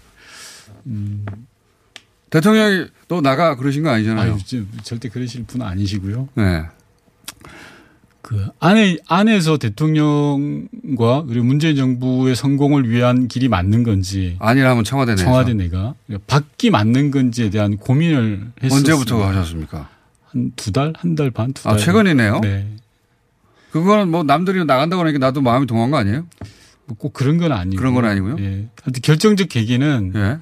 [2.30, 4.38] 대통령이 너 나가 그러신 거 아니잖아요.
[4.46, 6.30] 저- 절대 그러실 분은 아니시고요.
[6.36, 6.64] 네.
[8.22, 15.24] 그 안에 안에서 대통령과 그리고 문재인 정부의 성공을 위한 길이 맞는 건지 아니라면 청와대 내에서.
[15.26, 15.94] 청와대 내가
[16.26, 18.80] 밖이 맞는 건지에 대한 고민을 했었어요.
[18.80, 19.90] 언제부터 하셨습니까?
[20.36, 21.74] 한 두 달, 한 달 반, 두 달.
[21.74, 22.42] 아, 최근이네요?
[22.42, 22.68] 네.
[23.72, 26.26] 그거는 뭐 남들이 나간다고 하니까 나도 마음이 동한 거 아니에요?
[26.86, 27.78] 뭐 꼭 그런 건 아니고.
[27.80, 28.36] 그런 건 아니고요?
[28.40, 28.68] 예.
[28.84, 30.38] 하여튼 결정적 계기는 예.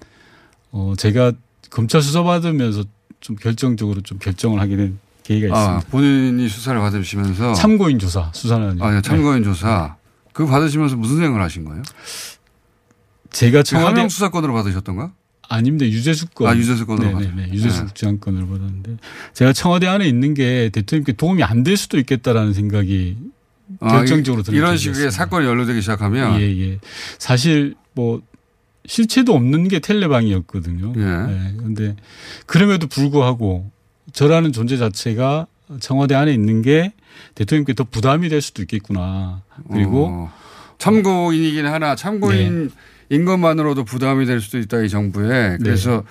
[0.71, 1.31] 어, 제가
[1.69, 2.83] 검찰 수사 받으면서
[3.21, 5.89] 좀 결정적으로 좀 결정을 하게 된 계기가 아, 있습니다.
[5.89, 7.53] 본인이 수사를 받으시면서.
[7.53, 8.81] 참고인 조사, 수사는.
[8.81, 9.43] 아, 예, 참고인 네.
[9.43, 9.95] 조사.
[10.33, 11.83] 그거 받으시면서 무슨 생각을 하신 거예요?
[13.31, 15.11] 제가 청와대 하명 수사권으로 받으셨던가?
[15.49, 15.85] 아닙니다.
[15.85, 16.47] 유재수 건.
[16.47, 17.47] 아, 유재수 건으로 네네네.
[17.47, 17.85] 받았- 유재수 네.
[17.85, 18.97] 국장건으로 받았는데
[19.33, 23.17] 제가 청와대 안에 있는 게 대통령께 도움이 안 될 수도 있겠다라는 생각이
[23.79, 24.77] 아, 결정적으로 이- 드는 이런.
[24.77, 26.39] 식의 사건이 연루되기 시작하면.
[26.41, 26.79] 예, 예.
[27.19, 28.21] 사실 뭐
[28.85, 30.93] 실체도 없는 게 텔레방이었거든요.
[30.97, 31.01] 예.
[31.31, 31.53] 네.
[31.57, 31.95] 근데
[32.45, 33.71] 그럼에도 불구하고
[34.11, 35.47] 저라는 존재 자체가
[35.79, 36.93] 청와대 안에 있는 게
[37.35, 39.41] 대통령께 더 부담이 될 수도 있겠구나.
[39.71, 40.33] 그리고 어,
[40.79, 42.71] 참고인이긴 하나 참고인
[43.13, 45.57] 인 것만으로도 부담이 될 수도 있다 이 정부에.
[45.61, 46.03] 그래서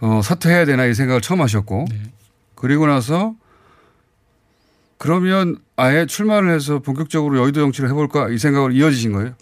[0.00, 1.86] 어, 사퇴해야 되나 이 생각을 처음 하셨고.
[2.54, 3.34] 그리고 나서
[4.98, 9.34] 그러면 아예 출마를 해서 본격적으로 여의도 정치를 해볼까 이 생각으로 이어지신 거예요?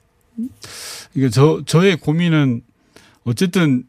[1.14, 2.62] 이게 저 저의 고민은
[3.24, 3.84] 어쨌든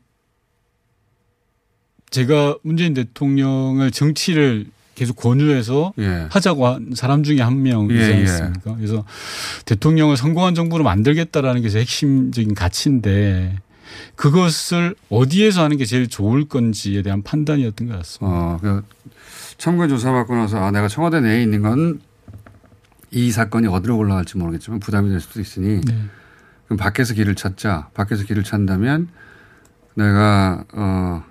[2.09, 6.27] 제가 문재인 대통령을 정치를 계속 권유해서 예.
[6.29, 8.19] 하자고 한 사람 중에 한 명이지 예, 예.
[8.21, 8.75] 않습니까?
[8.75, 9.03] 그래서
[9.65, 13.58] 대통령을 성공한 정부로 만들겠다라는 게 제 핵심적인 가치인데
[14.15, 18.38] 그것을 어디에서 하는 게 제일 좋을 건지에 대한 판단이었던 것 같습니다.
[18.38, 18.84] 어, 그
[19.58, 21.99] 참고인 조사 받고 나서 아 내가 청와대 내에 있는 건
[23.15, 25.95] 이 사건이 어디로 올라갈지 모르겠지만 부담이 될 수도 있으니 네.
[26.65, 27.89] 그럼 밖에서 길을 찾자.
[27.93, 29.08] 밖에서 길을 찾는다면
[29.93, 31.23] 내가 어,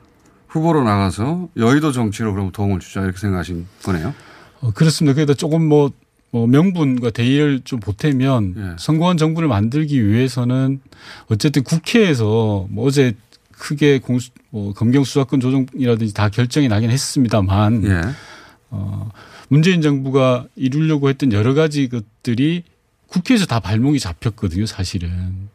[0.53, 4.15] 후보로 나가서 여의도 정치로 그럼 도움을 주자 이렇게 생각하신 거네요.
[4.61, 5.15] 어, 그렇습니다.
[5.15, 5.91] 그래도 조금 뭐,
[6.31, 8.77] 뭐 명분과 대의를 좀 보태면 예.
[8.79, 10.81] 성공한 정부를 만들기 위해서는
[11.29, 13.15] 어쨌든 국회에서 뭐 어제
[13.53, 18.01] 크게 공수, 뭐 검경 수사권 조정이라든지 다 결정이 나긴 했습니다만 예.
[18.71, 19.11] 어,
[19.49, 22.65] 문재인 정부가 이루려고 했던 여러 가지 것들이
[23.07, 25.49] 국회에서 다 발목이 잡혔거든요, 사실은.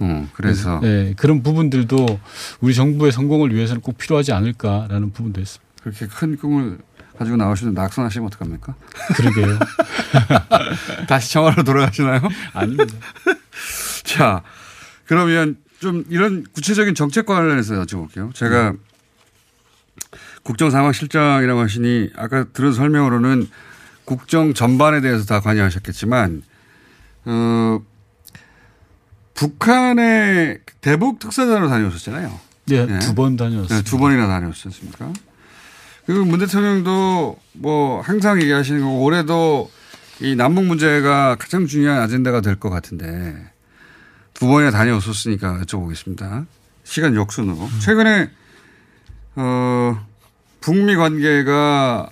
[0.00, 2.18] 음, 그래서 네, 그런 부분들도
[2.60, 5.70] 우리 정부의 성공을 위해서는 꼭 필요하지 않을까라는 부분도 있습니다.
[5.82, 6.78] 그렇게 큰 꿈을
[7.18, 8.74] 가지고 나오시는데 낙선하시면 어떡합니까?
[9.14, 9.58] 그러게요.
[11.06, 12.20] 다시 청와로 돌아가시나요?
[12.54, 12.94] 아닙니다.
[14.04, 14.42] 자,
[15.04, 18.34] 그러면 좀 이런 구체적인 정책 관련해서 여쭤볼게요.
[18.34, 18.74] 제가
[20.42, 23.48] 국정상황실장이라고 하시니 아까 들은 설명으로는
[24.04, 26.42] 국정 전반에 대해서 다 관여하셨겠지만,
[27.26, 27.80] 어,
[29.40, 32.40] 북한의 대북 특사단으로 다녀오셨잖아요.
[32.66, 32.98] 네, 네.
[32.98, 33.74] 두번 다녔습니다.
[33.74, 35.10] 네, 두 번이나 다녀오셨지 않습니까?
[36.04, 39.70] 그리고 문 대통령도 뭐 항상 얘기하시는 거 올해도
[40.20, 43.34] 이 남북 문제가 가장 중요한 아젠다가 될 것 같은데
[44.34, 46.44] 두 번이나 다녀오셨으니까 여쭤보겠습니다.
[46.84, 47.66] 시간 역순으로.
[47.80, 48.30] 최근에
[49.36, 50.06] 어
[50.60, 52.10] 북미 관계가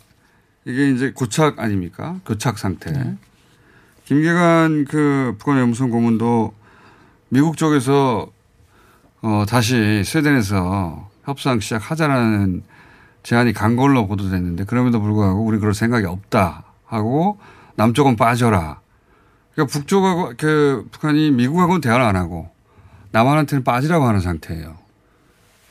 [0.65, 2.21] 이게 이제 고착 아닙니까?
[2.25, 2.91] 교착 상태.
[4.07, 6.55] 김계관 그 북한 외무성 고문도
[7.31, 8.31] 미국 쪽에서
[9.21, 12.63] 어 다시 스웨덴에서 협상 시작하자라는
[13.23, 17.39] 제안이 간 걸로 보도됐는데 그럼에도 불구하고 우리 그럴 생각이 없다 하고
[17.77, 18.81] 남쪽은 빠져라.
[19.55, 22.51] 그러니까 북쪽하고 그 북한이 미국하고는 대화를 안 하고
[23.11, 24.77] 남한한테는 빠지라고 하는 상태예요.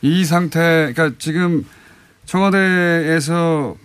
[0.02, 1.66] 이 상태, 그러니까 지금
[2.26, 3.76] 청와대에서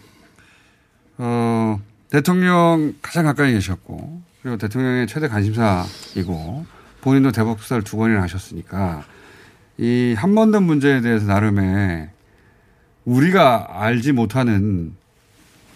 [1.18, 1.80] 어
[2.10, 6.66] 대통령 가장 가까이 계셨고 그리고 대통령의 최대 관심사이고
[7.02, 9.04] 본인도 대북 수사를 두 번이나 하셨으니까
[9.76, 12.08] 이 한번더 문제에 대해서 나름의
[13.04, 14.94] 우리가 알지 못하는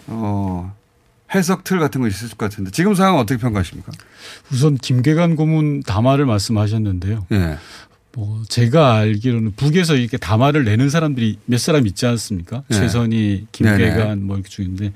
[0.06, 0.74] 어
[1.34, 3.92] 해석 틀 같은 거 있을 것 같은데 지금 상황 어떻게 평가하십니까?
[4.52, 7.26] 우선 김계관 고문 담화를 말씀하셨는데요.
[7.32, 7.58] 예.
[8.16, 12.62] 뭐 제가 알기로는 북에서 이렇게 담화를 내는 사람들이 몇 사람 있지 않습니까?
[12.68, 12.78] 네.
[12.78, 13.46] 최선희.
[13.52, 14.92] 김계관 뭐 이렇게 중인데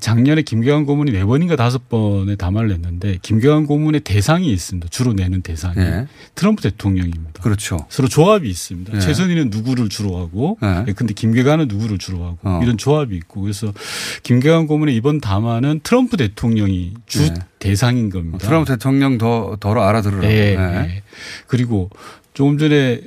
[0.00, 4.88] 작년에 김계관 고문이 네 번인가 다섯 번의 담화를 냈는데 김계관 고문의 대상이 있습니다.
[4.88, 6.06] 주로 내는 대상이 네.
[6.34, 7.42] 트럼프 대통령입니다.
[7.42, 7.76] 그렇죠.
[7.90, 8.94] 서로 조합이 있습니다.
[8.94, 8.98] 네.
[8.98, 10.84] 최선희는 누구를 주로 하고, 네.
[10.88, 12.60] 예, 근데 김계관은 누구를 주로 하고 어.
[12.62, 13.74] 이런 조합이 있고 그래서
[14.22, 17.34] 김계관 고문의 이번 담화는 트럼프 대통령이 주 네.
[17.58, 18.38] 대상인 겁니다.
[18.38, 20.26] 트럼프 대통령 더, 더러 알아들으라고.
[20.26, 20.66] 네, 네.
[20.72, 21.02] 네.
[21.46, 21.90] 그리고
[22.34, 23.00] 조금 전에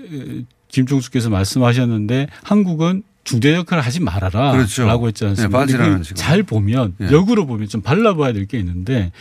[0.67, 4.51] 김종수께서 말씀하셨는데 한국은 중재 역할을 하지 말아라.
[4.53, 4.87] 그렇죠.
[4.87, 5.65] 라고 했지 않습니까?
[5.65, 6.15] 네, 그걸 식으로.
[6.15, 7.11] 잘 보면 예.
[7.11, 9.11] 역으로 보면 좀 발라봐야 될 게 있는데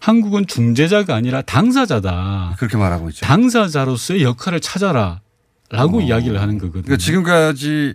[0.00, 2.56] 한국은 중재자가 아니라 당사자다.
[2.58, 3.24] 그렇게 말하고 있죠.
[3.24, 5.20] 당사자로서의 역할을 찾아라.
[5.70, 6.00] 라고 어.
[6.02, 6.82] 이야기를 하는 거거든요.
[6.82, 7.94] 그러니까 지금까지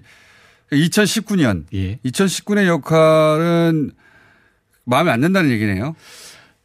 [0.71, 1.97] 2019년, 예.
[2.05, 3.91] 2019년 역할은
[4.85, 5.95] 마음에 안 든다는 얘기네요.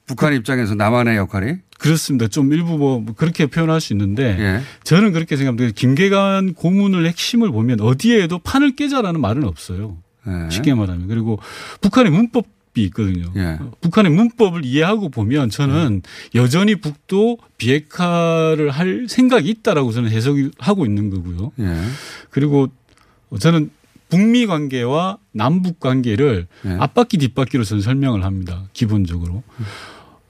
[0.06, 1.56] 북한 입장에서 남한의 역할이.
[1.78, 2.28] 그렇습니다.
[2.28, 4.60] 좀 일부 뭐 그렇게 표현할 수 있는데 예.
[4.84, 5.72] 저는 그렇게 생각합니다.
[5.74, 9.98] 김계관 고문을 핵심을 보면 어디에도 판을 깨자라는 말은 없어요.
[10.26, 10.50] 예.
[10.50, 11.38] 쉽게 말하면 그리고
[11.80, 13.30] 북한의 문법 이 있거든요.
[13.36, 13.58] 예.
[13.82, 16.02] 북한의 문법을 이해하고 보면 저는
[16.34, 21.52] 여전히 북도 비핵화를 할 생각이 있다라고 저는 해석하고 있는 거고요.
[21.60, 21.82] 예.
[22.30, 22.68] 그리고
[23.38, 23.70] 저는
[24.14, 26.70] 북미 관계와 남북 관계를 예.
[26.78, 28.64] 앞바퀴 뒷바퀴로 저는 설명을 합니다.
[28.72, 29.42] 기본적으로.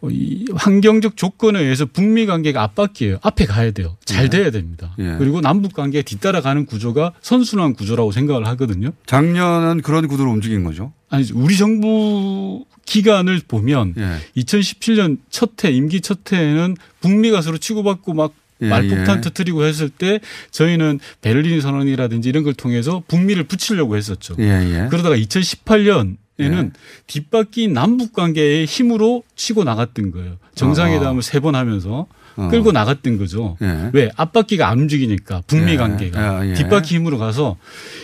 [0.01, 3.19] 어, 이 환경적 조건에 의해서 북미 관계가 앞바퀴예요.
[3.23, 3.97] 앞에 가야 돼요.
[4.07, 4.29] 잘 예.
[4.31, 4.95] 돼야 됩니다.
[4.99, 5.17] 예.
[5.19, 8.93] 그리고 남북 관계에 뒤따라가는 구조가 선순환 구조라고 생각을 하거든요.
[9.07, 10.93] 작년은 그런 구도로 움직인 거죠.
[11.11, 14.17] 아니 우리 정부 기간을 보면 예.
[14.43, 18.33] 2017년 첫 해 임기 첫 해에는 북미 가 서로 치고받고 막
[18.65, 19.21] 예, 말폭탄 예.
[19.21, 24.35] 터트리고 했을 때 저희는 베를린 선언이라든지 이런 걸 통해서 북미를 붙이려고 했었죠.
[24.39, 24.89] 예, 예.
[24.91, 26.81] 그러다가 2018년 에는 예.
[27.07, 30.37] 뒷바퀴 남북 관계의 힘으로 치고 나갔던 거예요.
[30.57, 32.49] 정상회담을 세번 하면서 어.
[32.49, 33.57] 끌고 나갔던 거죠.
[33.63, 33.91] 예.
[33.93, 35.77] 왜 앞바퀴가 안 움직이니까 북미 예.
[35.77, 36.55] 관계가 예, 예.
[36.55, 37.57] 뒷바퀴 힘으로 가서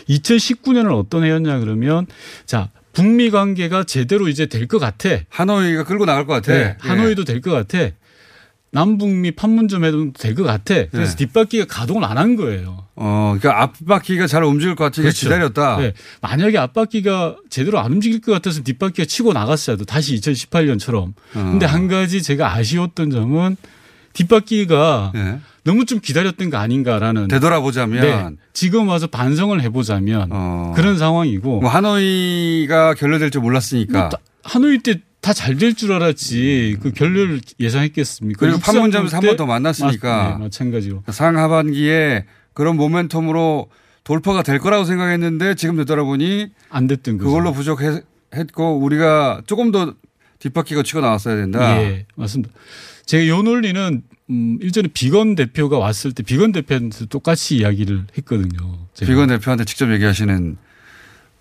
[0.09, 2.07] 2019년은 어떤 해였냐 그러면
[2.47, 5.09] 자 북미 관계가 제대로 이제 될 것 같아.
[5.29, 6.53] 하노이가 끌고 나갈 것 같아.
[6.53, 6.77] 네, 예.
[6.79, 7.91] 하노이도 될 것 같아.
[8.73, 10.75] 남북미 판문점 해도 될 것 같아.
[10.91, 11.17] 그래서 예.
[11.17, 12.85] 뒷바퀴가 가동을 안 한 거예요.
[12.95, 15.27] 어, 그러니까 앞바퀴가 잘 움직일 것 같으니까 그렇죠.
[15.27, 15.79] 기다렸다.
[15.79, 15.93] 네.
[16.21, 19.85] 만약에 앞바퀴가 제대로 안 움직일 것 같아서 뒷바퀴가 치고 나갔어야 돼.
[19.85, 21.09] 다시 2018년처럼.
[21.09, 21.15] 어.
[21.35, 23.57] 근데 한 가지 제가 아쉬웠던 점은
[24.13, 25.39] 뒷바퀴가 예.
[25.65, 27.29] 너무 좀 기다렸던 거 아닌가라는.
[27.29, 28.37] 되돌아보자면 네.
[28.53, 30.73] 지금 와서 반성을 해보자면 어.
[30.77, 31.61] 그런 상황이고.
[31.61, 33.99] 뭐 하노이가 결렬될 줄 몰랐으니까.
[33.99, 34.11] 뭐
[34.45, 36.79] 하노이 때 다 잘 될 줄 알았지.
[36.81, 38.39] 그 결렬을 예상했겠습니까?
[38.41, 40.17] 그리고 판문점에서 한때번더 만났으니까.
[40.25, 41.03] 마- 네, 마찬가지로.
[41.09, 43.69] 상하반기에 그런 모멘텀으로
[44.05, 47.29] 돌파가 될 거라고 생각했는데 지금 되돌아보니 안 됐던 거죠.
[47.29, 49.95] 그걸로 부족했고 우리가 조금 더
[50.39, 51.81] 뒷바퀴가 치고 나왔어야 된다.
[51.83, 52.53] 예, 맞습니다.
[53.05, 58.87] 제가 요 논리는 음, 일전에 비건 대표가 왔을 때 비건 대표한테 똑같이 이야기를 했거든요.
[58.95, 59.11] 제가.
[59.11, 60.57] 비건 대표한테 직접 얘기하시는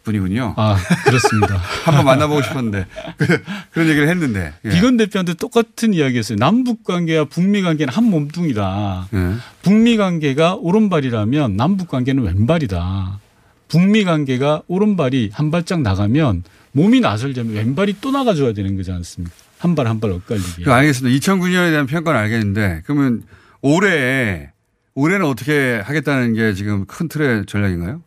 [0.10, 0.56] 분이군요.
[0.58, 1.58] 아 그렇습니다.
[1.86, 2.86] 한번 만나보고 싶었는데
[3.18, 4.54] 그- 그런 얘기를 했는데.
[4.66, 4.70] 예.
[4.70, 6.38] 비건 대표한테 똑같은 이야기했어요.
[6.38, 9.08] 남북 관계와 북미 관계는 한 몸뚱이다.
[9.14, 9.34] 예.
[9.62, 13.20] 북미 관계가 오른발이라면 남북 관계는 왼발이다.
[13.68, 19.34] 북미 관계가 오른발이 한 발짝 나가면 몸이 나설려면 왼발이 또 나가줘야 되는 거지 않습니까?
[19.60, 20.64] 한 발 한 발 엇갈리게.
[20.64, 21.18] 그 알겠습니다.
[21.20, 23.24] 2009년에 대한 평가는 알겠는데 그러면
[23.62, 24.52] 올해
[24.96, 28.02] 올해는 어떻게 하겠다는 게 지금 큰 틀의 전략인가요?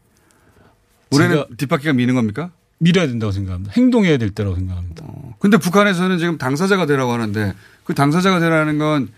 [1.13, 2.51] 올해는 뒷바퀴가 미는 겁니까?
[2.79, 3.73] 밀어야 된다고 생각합니다.
[3.77, 5.05] 행동해야 될 때라고 생각합니다.
[5.39, 9.09] 근데 북한에서는 지금 당사자가 되라고 하는데 그 당사자가 되라는 건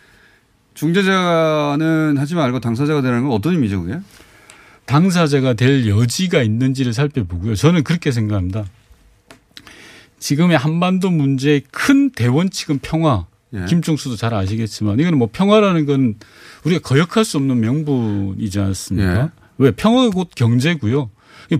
[0.74, 3.98] 중재자는 하지 말고 당사자가 되라는 건 어떤 의미죠 그게?
[4.86, 7.54] 당사자가 될 여지가 있는지를 살펴보고요.
[7.54, 8.64] 저는 그렇게 생각합니다.
[10.18, 13.26] 지금의 한반도 문제의 큰 대원칙은 평화.
[13.54, 13.66] 예.
[13.66, 16.14] 김종수도 잘 아시겠지만 이거는 뭐 평화라는 건
[16.64, 19.22] 우리가 거역할 수 없는 명분이지 않습니까?
[19.22, 19.28] 예.
[19.58, 21.10] 왜 평화가 곧 경제고요.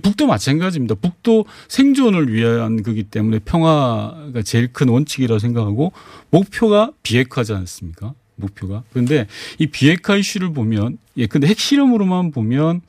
[0.03, 0.94] 북도 마찬가지입니다.
[0.97, 5.92] 북도 생존을 위한 거기 때문에 평화가 제일 큰 원칙이라고 생각하고
[6.31, 8.14] 목표가 비핵화지 않습니까?
[8.37, 8.83] 목표가.
[8.92, 9.27] 그런데
[9.59, 12.81] 이 비핵화 이슈를 보면 예, 근데 핵실험으로만 보면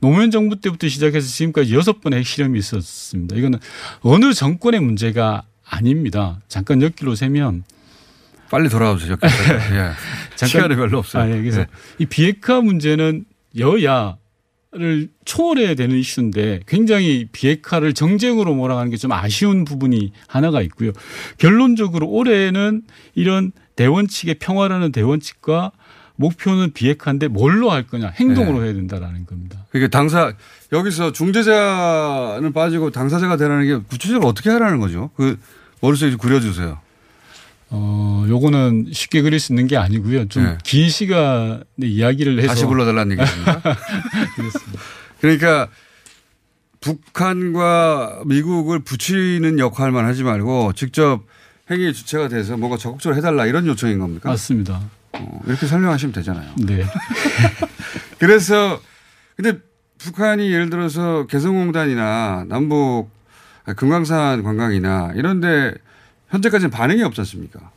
[0.00, 3.36] 노무현 정부 때부터 시작해서 지금까지 여섯 번의 핵실험이 있었습니다.
[3.36, 3.58] 이거는
[4.00, 6.40] 어느 정권의 문제가 아닙니다.
[6.48, 7.64] 잠깐 엮기로 세면
[8.50, 9.16] 빨리 돌아오세요.
[9.24, 10.46] 예.
[10.46, 11.22] 시간이 별로 없어요.
[11.22, 11.40] 아, 예.
[11.40, 11.66] 그래서 예.
[11.98, 13.24] 이 비핵화 문제는
[13.58, 14.16] 여야
[14.76, 20.90] 를 초월해야 되는 이슈인데 굉장히 비핵화를 정쟁으로 몰아가는 게 좀 아쉬운 부분이 하나가 있고요.
[21.38, 22.82] 결론적으로 올해는
[23.14, 25.70] 이런 대원칙의 평화라는 대원칙과
[26.16, 28.66] 목표는 비핵화인데 뭘로 할 거냐 행동으로 네.
[28.66, 29.66] 해야 된다라는 겁니다.
[29.70, 30.32] 그게 당사
[30.72, 35.10] 여기서 중재자는 빠지고 당사자가 되라는 게 구체적으로 어떻게 하라는 거죠?
[35.16, 35.38] 그
[35.80, 36.78] 머릿속에 좀 그려주세요.
[37.76, 40.28] 어, 요거는 쉽게 그릴 수 있는 게 아니고요.
[40.28, 40.58] 좀 네.
[40.62, 43.60] 긴 시간의 이야기를 해서 다시 불러달라는 얘기입니까?
[44.36, 44.80] 그렇습니다.
[45.20, 45.68] 그러니까
[46.80, 51.22] 북한과 미국을 붙이는 역할만 하지 말고 직접
[51.70, 54.28] 행위 주체가 돼서 뭔가 적극적으로 해달라 이런 요청인 겁니까?
[54.28, 54.80] 맞습니다.
[55.14, 56.52] 어, 이렇게 설명하시면 되잖아요.
[56.58, 56.84] 네.
[58.18, 58.80] 그래서
[59.36, 59.58] 근데
[59.98, 63.08] 북한이 예를 들어서 개성공단이나 남북
[63.64, 65.74] 아, 금강산 관광이나 이런데
[66.30, 67.70] 현재까지는 반응이 없지 않습니까?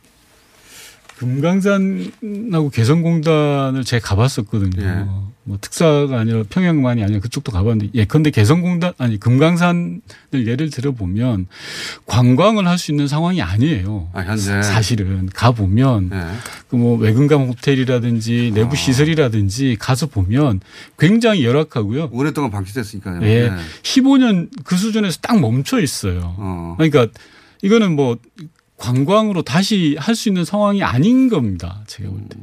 [1.18, 4.82] 금강산하고 개성공단을 제가 가봤었거든요.
[4.84, 5.04] 예.
[5.42, 10.00] 뭐 특사가 아니라 평양만이 아니라 그쪽도 가봤는데 예컨대 개성공단 아니 금강산을
[10.34, 11.46] 예를 들어 보면
[12.06, 14.10] 관광을 할 수 있는 상황이 아니에요.
[14.12, 16.24] 아, 현재 사실은 가 보면 네.
[16.68, 20.60] 그뭐 외근감 호텔이라든지 내부 시설이라든지 가서 보면
[20.96, 22.10] 굉장히 열악하고요.
[22.12, 23.22] 오랫동안 방치됐으니까요.
[23.22, 23.48] 예.
[23.48, 23.56] 네.
[23.82, 26.36] 15년 그 수준에서 딱 멈춰 있어요.
[26.38, 26.76] 어.
[26.78, 27.08] 그러니까
[27.62, 28.16] 이거는 뭐
[28.76, 31.82] 관광으로 다시 할 수 있는 상황이 아닌 겁니다.
[31.86, 32.36] 제가 볼 때.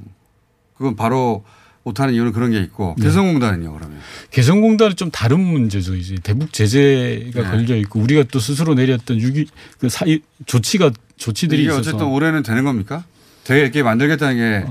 [0.77, 1.45] 그건 바로
[1.83, 3.05] 못하는 이유는 그런 게 있고 네.
[3.05, 3.99] 개성공단은요 그러면
[4.31, 5.95] 개성공단은 좀 다른 문제죠.
[5.95, 7.47] 이제 대북 제재가 네.
[7.49, 9.45] 걸려 있고 우리가 또 스스로 내렸던 유기
[9.79, 13.05] 그 사이 조치가 조치들이 이게 있어서 어쨌든 올해는 되는 겁니까?
[13.43, 14.67] 되게 만들겠다는 게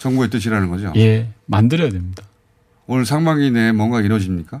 [0.00, 0.88] 정부의 뜻이라는 거죠.
[0.88, 0.92] 어.
[0.96, 2.24] 예 만들어야 됩니다.
[2.86, 4.60] 오늘 상반기 내에 뭔가 이루어집니까?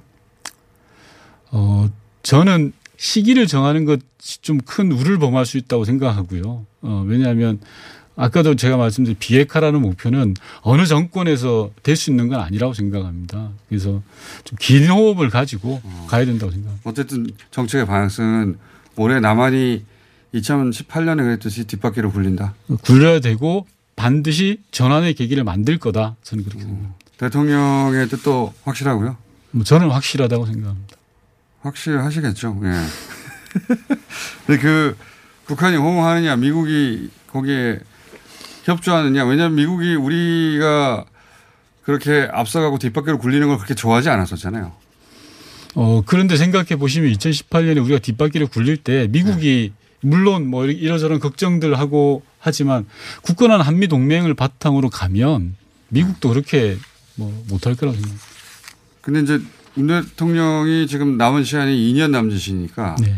[1.50, 1.88] 어
[2.22, 6.66] 저는 시기를 정하는 것이 좀큰 우를 범할 수 있다고 생각하고요.
[6.82, 7.60] 어 왜냐하면
[8.16, 13.50] 아까도 제가 말씀드린 비핵화라는 목표는 어느 정권에서 될 수 있는 건 아니라고 생각합니다.
[13.68, 14.02] 그래서
[14.44, 16.90] 좀 긴 호흡을 가지고 가야 된다고 생각합니다.
[16.90, 18.58] 어쨌든 정책의 방향성은
[18.96, 19.84] 올해 남한이
[20.34, 22.54] 2018년에 그랬듯이 뒷바퀴로 굴린다.
[22.82, 26.16] 굴려야 되고 반드시 전환의 계기를 만들 거다.
[26.24, 26.94] 저는 그렇게 생각합니다.
[27.18, 29.16] 대통령의 뜻도 확실하고요.
[29.52, 30.96] 뭐 저는 확실하다고 생각합니다.
[31.68, 32.60] 확실하시겠죠.
[32.64, 32.72] 예.
[34.46, 34.96] 근데 그
[35.46, 37.78] 북한이 호응하느냐, 미국이 거기에
[38.64, 39.24] 협조하느냐.
[39.24, 41.04] 왜냐하면 미국이 우리가
[41.82, 44.72] 그렇게 앞서가고 뒷바퀴로 굴리는 걸 그렇게 좋아하지 않았었잖아요.
[45.74, 52.22] 어, 그런데 생각해 보시면 2018년에 우리가 뒷바퀴를 굴릴 때 미국이 물론 뭐 이러저런 걱정들 하고
[52.38, 52.86] 하지만
[53.22, 55.56] 굳건한 한미 동맹을 바탕으로 가면
[55.88, 56.76] 미국도 그렇게
[57.16, 58.26] 뭐 못할 거라고 생각합니다.
[59.00, 59.40] 근데 이제
[59.78, 63.16] 문 대통령이 지금 남은 시간이 2년 남짓이니까 네.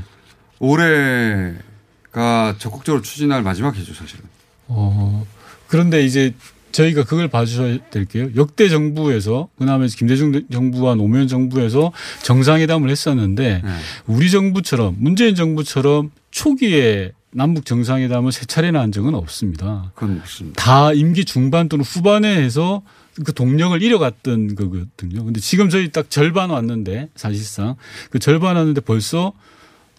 [0.58, 4.24] 올해가 적극적으로 추진할 마지막 해죠, 사실은.
[4.68, 5.26] 어,
[5.68, 6.34] 그런데 이제
[6.72, 8.28] 저희가 그걸 봐주셔야 될게요.
[8.36, 11.92] 역대 정부에서 그다음에 김대중 정부와 노무현 정부에서
[12.22, 13.70] 정상회담을 했었는데 네.
[14.06, 19.92] 우리 정부처럼 문재인 정부처럼 초기에 남북 정상회담을 세 차례나 한 적은 없습니다.
[19.94, 20.62] 그건 없습니다.
[20.62, 22.82] 다 임기 중반 또는 후반에 해서
[23.24, 25.24] 그 동력을 잃어갔던 거거든요.
[25.24, 27.76] 근데 지금 저희 딱 절반 왔는데 사실상
[28.10, 29.32] 그 절반 왔는데 벌써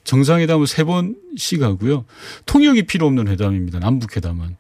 [0.03, 2.05] 정상회담을 세 번씩 하고요.
[2.45, 3.79] 통역이 필요 없는 회담입니다.
[3.79, 4.55] 남북 회담은.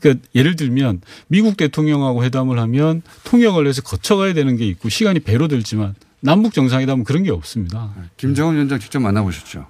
[0.00, 5.48] 그러니까 예를 들면 미국 대통령하고 회담을 하면 통역을 해서 거쳐가야 되는 게 있고 시간이 배로
[5.48, 7.94] 들지만 남북 정상회담은 그런 게 없습니다.
[8.16, 9.66] 김정은 위원장 직접 만나보셨죠?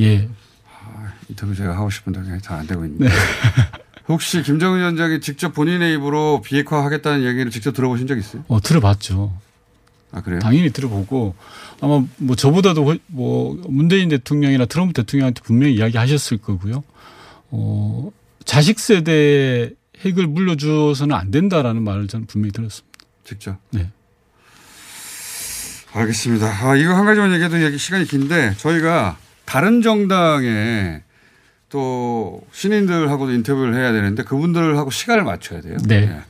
[0.00, 0.28] 예.
[1.28, 3.08] 인터뷰 제가 하고 싶은데 잘안 되고 있는데.
[4.08, 8.44] 혹시 김정은 위원장이 직접 본인의 입으로 비핵화 하겠다는 얘기를 직접 들어보신 적 있어요?
[8.48, 9.32] 어, 들어봤죠.
[10.12, 10.40] 아, 그래요?
[10.40, 11.34] 당연히 들어보고
[11.80, 16.82] 아마 뭐 저보다도 훨- 뭐 문재인 대통령이나 트럼프 대통령한테 분명히 이야기하셨을 거고요.
[17.50, 18.10] 어,
[18.44, 19.70] 자식 세대에
[20.04, 22.98] 핵을 물려주어서는 안 된다라는 말을 저는 분명히 들었습니다.
[23.24, 23.56] 직접?
[23.70, 23.88] 네.
[25.92, 26.46] 알겠습니다.
[26.46, 31.02] 아, 이거 한 가지만 얘기해도 얘기 시간이 긴데 저희가 다른 정당에
[31.72, 35.78] 또 신인들하고도 인터뷰를 해야 되는데 그분들하고 시간을 맞춰야 돼요.
[35.86, 36.02] 네.
[36.02, 36.20] 예.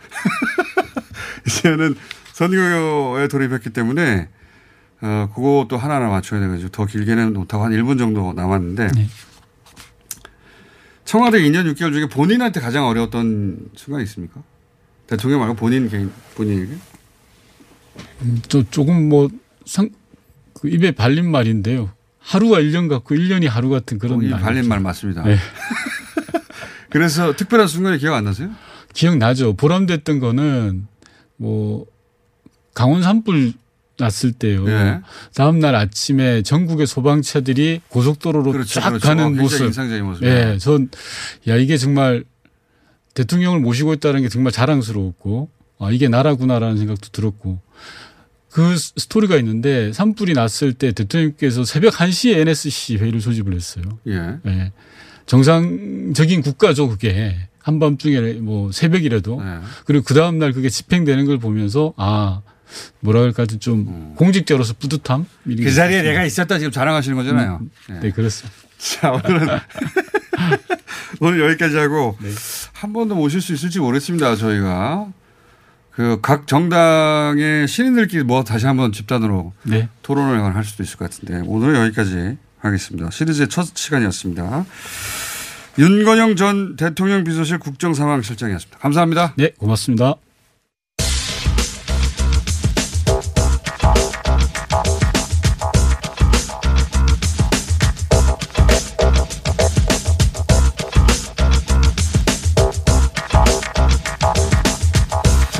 [1.45, 1.97] 이제는
[2.33, 4.29] 선거에 돌입했기 때문에
[5.01, 9.09] 어, 그것도 하나하나 맞춰야 돼가지고 더 길게는 못하고 한 1분 정도 남았는데 네.
[11.05, 14.41] 청와대 2년 6개월 중에 본인한테 가장 어려웠던 순간이 있습니까?
[15.09, 16.73] 대통령 말고 본인 개인 본인에게?
[18.23, 19.29] 음, 저 조금 뭐
[19.67, 19.91] 상,
[20.55, 21.91] 그 입에 발린 말인데요.
[22.23, 24.37] 하루가 1년 같고 1년이 하루 같은 그런 말이죠.
[24.39, 25.23] 발린 말 맞습니다.
[25.23, 25.37] 네.
[26.91, 28.51] 그래서 특별한 순간이 기억 안 나세요?
[28.93, 29.55] 기억나죠.
[29.55, 30.87] 보람됐던 거는
[31.37, 31.87] 뭐
[32.75, 33.55] 강원 산불
[33.99, 34.69] 났을 때요.
[34.69, 35.01] 예.
[35.35, 39.07] 다음 날 아침에 전국의 소방차들이 고속도로로 그렇죠, 쫙 그렇죠.
[39.07, 39.67] 가는 어, 모습.
[39.67, 40.25] 인상적인 모습.
[40.25, 40.89] 예, 전,
[41.49, 42.25] 야, 이게 정말
[43.15, 47.61] 대통령을 모시고 있다는 게 정말 자랑스러웠고, 아, 이게 나라구나라는 생각도 들었고,
[48.53, 53.85] 그 스- 스토리가 있는데 산불이 났을 때 대통령께서 새벽 1시에 NSC 회의를 소집을 했어요.
[54.09, 54.37] 예.
[54.47, 54.73] 예.
[55.27, 57.37] 정상적인 국가죠, 그게.
[57.61, 59.41] 한밤중에 뭐 새벽이라도.
[59.43, 59.59] 네.
[59.87, 62.43] 그리고 그 다음날 그게 집행되는 걸 보면서 아,
[63.01, 65.27] 뭐라 할까 좀 공직자로서 뿌듯함?
[65.45, 66.03] 그게 자리에 있었습니다.
[66.03, 67.61] 내가 있었다 지금 자랑하시는 거잖아요.
[67.91, 68.55] 음, 네, 그렇습니다.
[68.79, 69.47] 자, 오늘은
[71.21, 72.17] 오늘 여기까지 하고
[72.73, 74.35] 한번 더 모실 수 있을지 모르겠습니다.
[74.37, 75.07] 저희가
[75.95, 79.89] 그 각 정당의 신인들끼리 뭐 다시 한번 집단으로 네.
[80.03, 83.11] 토론을 할 수도 있을 것 같은데 오늘은 여기까지 하겠습니다.
[83.11, 84.65] 시리즈의 첫 시간이었습니다.
[85.79, 88.79] 윤건영 전 대통령 비서실 국정상황실장이었습니다.
[88.79, 89.35] 감사합니다.
[89.37, 90.17] 네, 고맙습니다.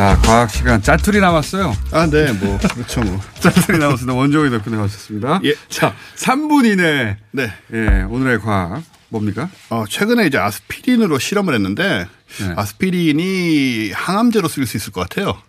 [0.03, 1.77] 자, 과학 시간 짜투리 남았어요.
[1.93, 3.21] 아, 네, 뭐 그렇죠, 뭐.
[3.39, 4.13] 짜투리 남았습니다.
[4.13, 5.41] 원종희 대표님 하셨습니다.
[5.45, 5.55] 예.
[5.69, 7.19] 자, 3분 이내.
[7.31, 7.53] 네.
[7.73, 9.49] 예, 오늘의 과학 뭡니까?
[9.71, 12.09] 어, 최근에 이제 아스피린으로 실험을 했는데
[12.41, 12.53] 네.
[12.57, 15.41] 아스피린이 항암제로 쓰일 수 있을 것 같아요.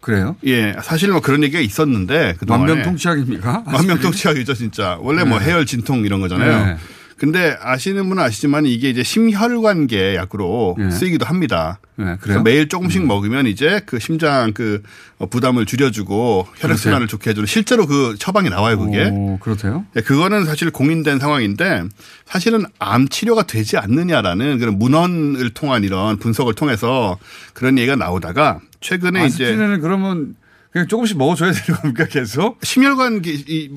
[0.00, 0.36] 그래요?
[0.46, 3.64] 예, 사실 뭐 그런 얘기가 있었는데 그동안에 만병통치약입니까?
[3.66, 4.96] 만병통치약이죠, 진짜.
[5.02, 5.44] 원래 뭐 네.
[5.44, 6.64] 해열 진통 이런 거잖아요.
[6.64, 6.76] 네.
[7.20, 10.90] 근데 아시는 분은 아시지만 이게 이제 심혈관계 약으로 네.
[10.90, 11.78] 쓰이기도 합니다.
[11.96, 12.40] 네, 그래서?
[12.40, 14.82] 매일 조금씩 먹으면 이제 그 심장 그
[15.18, 19.10] 어, 부담을 줄여주고 혈액순환을 좋게 해주는 실제로 그 처방이 나와요, 그게.
[19.12, 19.84] 오, 그렇대요?
[19.92, 21.82] 네, 그거는 사실 공인된 상황인데
[22.24, 27.18] 사실은 암 치료가 되지 않느냐라는 그런 문헌을 통한 이런 분석을 통해서
[27.52, 30.36] 그런 얘기가 나오다가 최근에 이제 아스피린은 그러면
[30.72, 32.60] 그냥 조금씩 먹어줘야 되는 겁니까 계속?
[32.62, 33.70] 심혈관 기- 이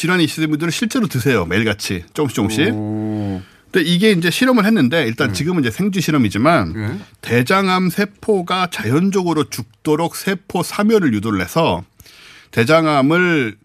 [0.00, 2.64] 질환이 있으신 분들은 실제로 드세요 매일같이 조금씩 조금씩.
[3.70, 6.98] 근데 이게 이제 실험을 했는데 일단 지금은 이제 생쥐 실험이지만 네.
[7.20, 11.84] 대장암 세포가 자연적으로 죽도록 세포 사멸을 유도를 해서
[12.50, 13.56] 대장암을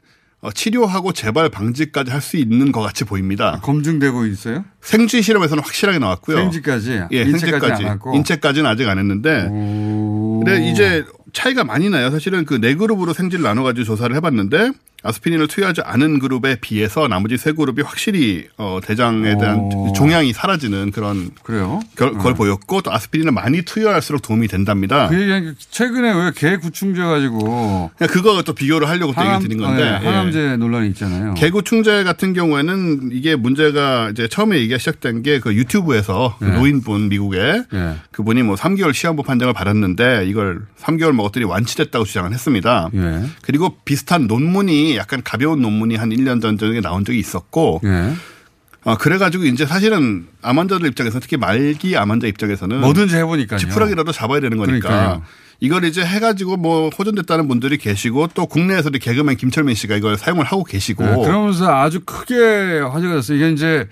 [0.41, 3.59] 어, 치료하고 재발 방지까지 할 수 있는 것 같이 보입니다.
[3.63, 4.65] 검증되고 있어요?
[4.81, 6.35] 생쥐 실험에서는 확실하게 나왔고요.
[6.37, 7.01] 생쥐까지?
[7.13, 8.17] 예, 인체까지 생쥐까지.
[8.17, 9.47] 인체까지는 아직 안 했는데.
[9.49, 11.05] 근데 이제
[11.35, 12.09] 차이가 많이 나요.
[12.09, 14.71] 사실은 그 네 그룹으로 생쥐를 나눠가지고 조사를 해봤는데
[15.03, 19.93] 아스피린을 투여하지 않은 그룹에 비해서 나머지 세 그룹이 확실히 어, 대장에 대한 오.
[19.93, 21.79] 종양이 사라지는 그런 그래요?
[21.95, 22.35] 걸, 걸 어.
[22.35, 25.07] 보였고 또 아스피린을 많이 투여할수록 도움이 된답니다.
[25.09, 29.83] 그 얘기 최근에 왜 개 구충제 가지고 그거 또 비교를 하려고 또 얘기를 드린 건데.
[29.83, 30.07] 네, 예.
[30.07, 31.35] 항암제 논란이 있잖아요.
[31.35, 36.57] 개구충제 같은 경우에는 이게 문제가 이제 처음에 얘기가 시작된 게 그 유튜브에서 그 네.
[36.57, 37.37] 노인분 미국에
[37.73, 37.95] 예.
[38.11, 42.89] 그분이 뭐 3개월 시한부 판정을 받았는데 이걸 3개월 먹 었더니 완치됐다고 주장을 했습니다.
[42.93, 43.23] 예.
[43.41, 48.13] 그리고 비슷한 논문이 약간 가벼운 논문이 한 1년 전 전에 나온 적이 있었고 예.
[48.85, 53.57] 어, 그래가지고 이제 사실은 암 환자들 입장에서 특히 말기 암 환자 입장에서는 뭐든지 해보니까요.
[53.59, 55.23] 지푸라기라도 잡아야 되는 거니까 그러니까요.
[55.59, 60.63] 이걸 이제 해가지고 뭐 호전됐다는 분들이 계시고 또 국내에서도 개그맨 김철민 씨가 이걸 사용을 하고
[60.63, 63.37] 계시고 네, 그러면서 아주 크게 화제가 됐어요.
[63.37, 63.87] 이게 이제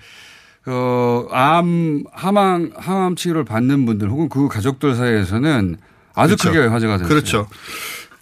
[0.66, 5.76] 어, 암 항암 항암 치료를 받는 분들 혹은 그 가족들 사이에서는
[6.14, 6.52] 아주 그렇죠.
[6.52, 7.08] 크게 화제가 됐어요.
[7.08, 7.48] 그렇죠.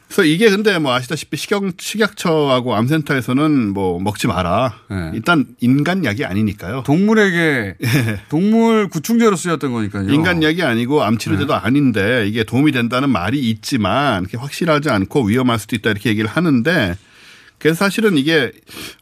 [0.09, 4.75] 그래서 이게 근데 뭐 아시다시피 식약, 식약처하고 암센터에서는 뭐 먹지 마라.
[5.15, 6.77] 일단 인간 약이 아니니까요.
[6.77, 6.83] 네.
[6.85, 7.77] 동물에게
[8.29, 10.11] 동물 구충제로 쓰였던 거니까요.
[10.11, 15.77] 인간 약이 아니고 암 치료제도 아닌데 이게 도움이 된다는 말이 있지만 확실하지 않고 위험할 수도
[15.77, 16.95] 있다 이렇게 얘기를 하는데
[17.57, 18.53] 그래서 사실은 이게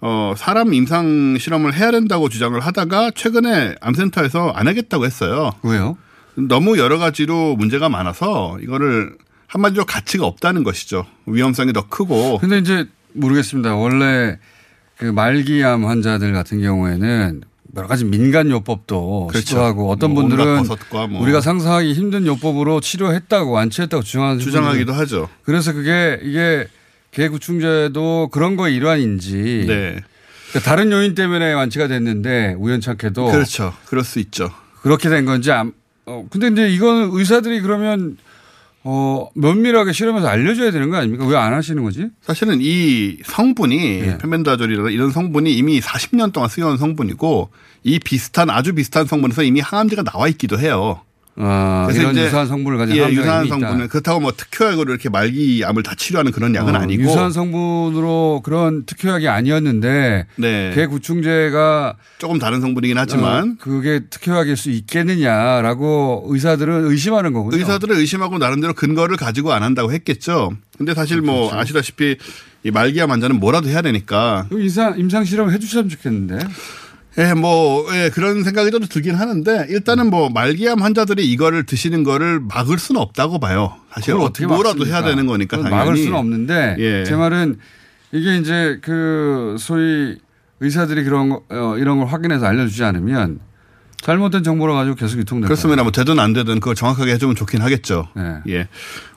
[0.01, 5.51] 어 사람 임상 실험을 해야 된다고 주장을 하다가 최근에 암센터에서 안 하겠다고 했어요.
[5.65, 5.97] 왜요?
[6.49, 9.17] 너무 여러 가지로 문제가 많아서 이거를
[9.47, 11.07] 한마디로 가치가 없다는 것이죠.
[11.27, 12.39] 위험성이 더 크고.
[12.39, 13.75] 근데 이제 모르겠습니다.
[13.75, 14.39] 원래
[14.97, 17.43] 그 말기암 환자들 같은 경우에는
[17.77, 19.47] 여러 가지 민간 요법도 그렇죠.
[19.47, 20.65] 시도하고 어떤 뭐 분들은
[21.11, 21.23] 뭐.
[21.23, 25.29] 우리가 상상하기 힘든 요법으로 치료했다고 완치했다고 주장하는 주장하기도 하죠.
[25.43, 26.67] 그래서 그게 이게
[27.13, 30.01] 개구충제도 그런 거의 일환인지 네.
[30.51, 33.73] 그러니까 다른 요인 때문에 완치가 됐는데 우연찮게도 그렇죠.
[33.87, 34.51] 그럴 수 있죠.
[34.83, 35.73] 그렇게 된 건지 암,
[36.11, 38.17] 어, 근데 이제 이건 의사들이 그러면
[38.83, 41.27] 어, 면밀하게 실험해서 알려줘야 되는 거 아닙니까?
[41.27, 42.09] 왜 안 하시는 거지?
[42.23, 44.19] 사실은 이 성분이 예.
[44.19, 47.51] 페멘다졸이나 이런 성분이 이미 40년 동안 쓰여온 성분이고
[47.85, 51.03] 이 비슷한 아주 비슷한 성분에서 이미 항암제가 나와 있기도 해요.
[51.37, 53.47] 아, 이런 유사한 성분을 가진 예, 유사한.
[53.49, 58.85] 성분은 그렇다고 뭐 특효약으로 이렇게 말기암을 다 치료하는 그런 약은 어, 아니고 유사한 성분으로 그런
[58.85, 60.73] 특효약이 아니었는데 네.
[60.75, 67.57] 개구충제가 조금 다른 성분이긴 하지만 어, 그게 특효약일 수 있겠느냐라고 의사들은 의심하는 거군요.
[67.57, 70.53] 의사들은 의심하고 나름대로 근거를 가지고 안 한다고 했겠죠.
[70.77, 71.59] 근데 사실 뭐 그렇죠.
[71.59, 72.17] 아시다시피
[72.65, 76.39] 이 말기암 환자는 뭐라도 해야 되니까 임상 임상 실험 해주셨으면 좋겠는데.
[77.19, 82.41] 예, 뭐, 예, 그런 생각이 좀 들긴 하는데 일단은 뭐 말기암 환자들이 이거를 드시는 거를
[82.41, 83.75] 막을 수는 없다고 봐요.
[83.93, 84.97] 사실 그걸 어떻게 뭐라도 막습니까?
[84.99, 85.75] 해야 되는 거니까 당연히.
[85.77, 87.05] 막을 수는 없는데 예.
[87.05, 87.59] 제 말은
[88.13, 90.19] 이게 이제 그 소위
[90.61, 93.41] 의사들이 그런 거, 어, 이런 걸 확인해서 알려주지 않으면
[94.03, 95.83] 잘못된 정보를 가지고 계속 유통될 그렇습니다.
[95.83, 98.09] 뭐 되든 안 되든 그걸 정확하게 해주면 좋긴 하겠죠.
[98.49, 98.69] 예.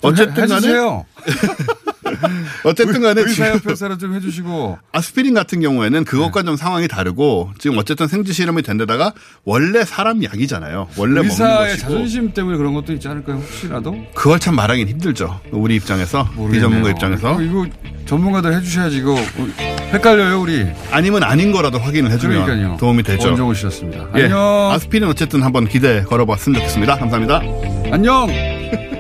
[0.02, 1.06] 좀 어쨌든 해- 해주세요.
[2.64, 6.04] 어쨌든 간에 의사협회사를 좀 해주시고 아스피린 같은 경우에는 네.
[6.06, 10.88] 그것과 좀 상황이 다르고 지금 어쨌든 생쥐 실험이 된 데다가 원래 사람 약이잖아요.
[10.98, 11.78] 원래 먹는 의사의.
[11.78, 13.38] 자존심 때문에 그런 것도 있지 않을까요?
[13.38, 15.40] 혹시라도 그걸 참 말하기는 힘들죠.
[15.52, 17.68] 우리 입장에서 비전문가 입장에서 이거, 이거
[18.06, 19.16] 전문가들 해주셔야지 이거
[19.94, 20.66] 헷갈려요 우리.
[20.92, 22.78] 아니면 아닌 거라도 확인을 해주면 그러니까요.
[22.78, 23.28] 도움이 되죠.
[23.30, 24.10] 원종우 씨였습니다.
[24.16, 24.72] 예, 안녕.
[24.72, 26.98] 아스피린 어쨌든 한번 기대 걸어봤으면 좋겠습니다.
[26.98, 27.42] 감사합니다.
[27.92, 28.93] 안녕.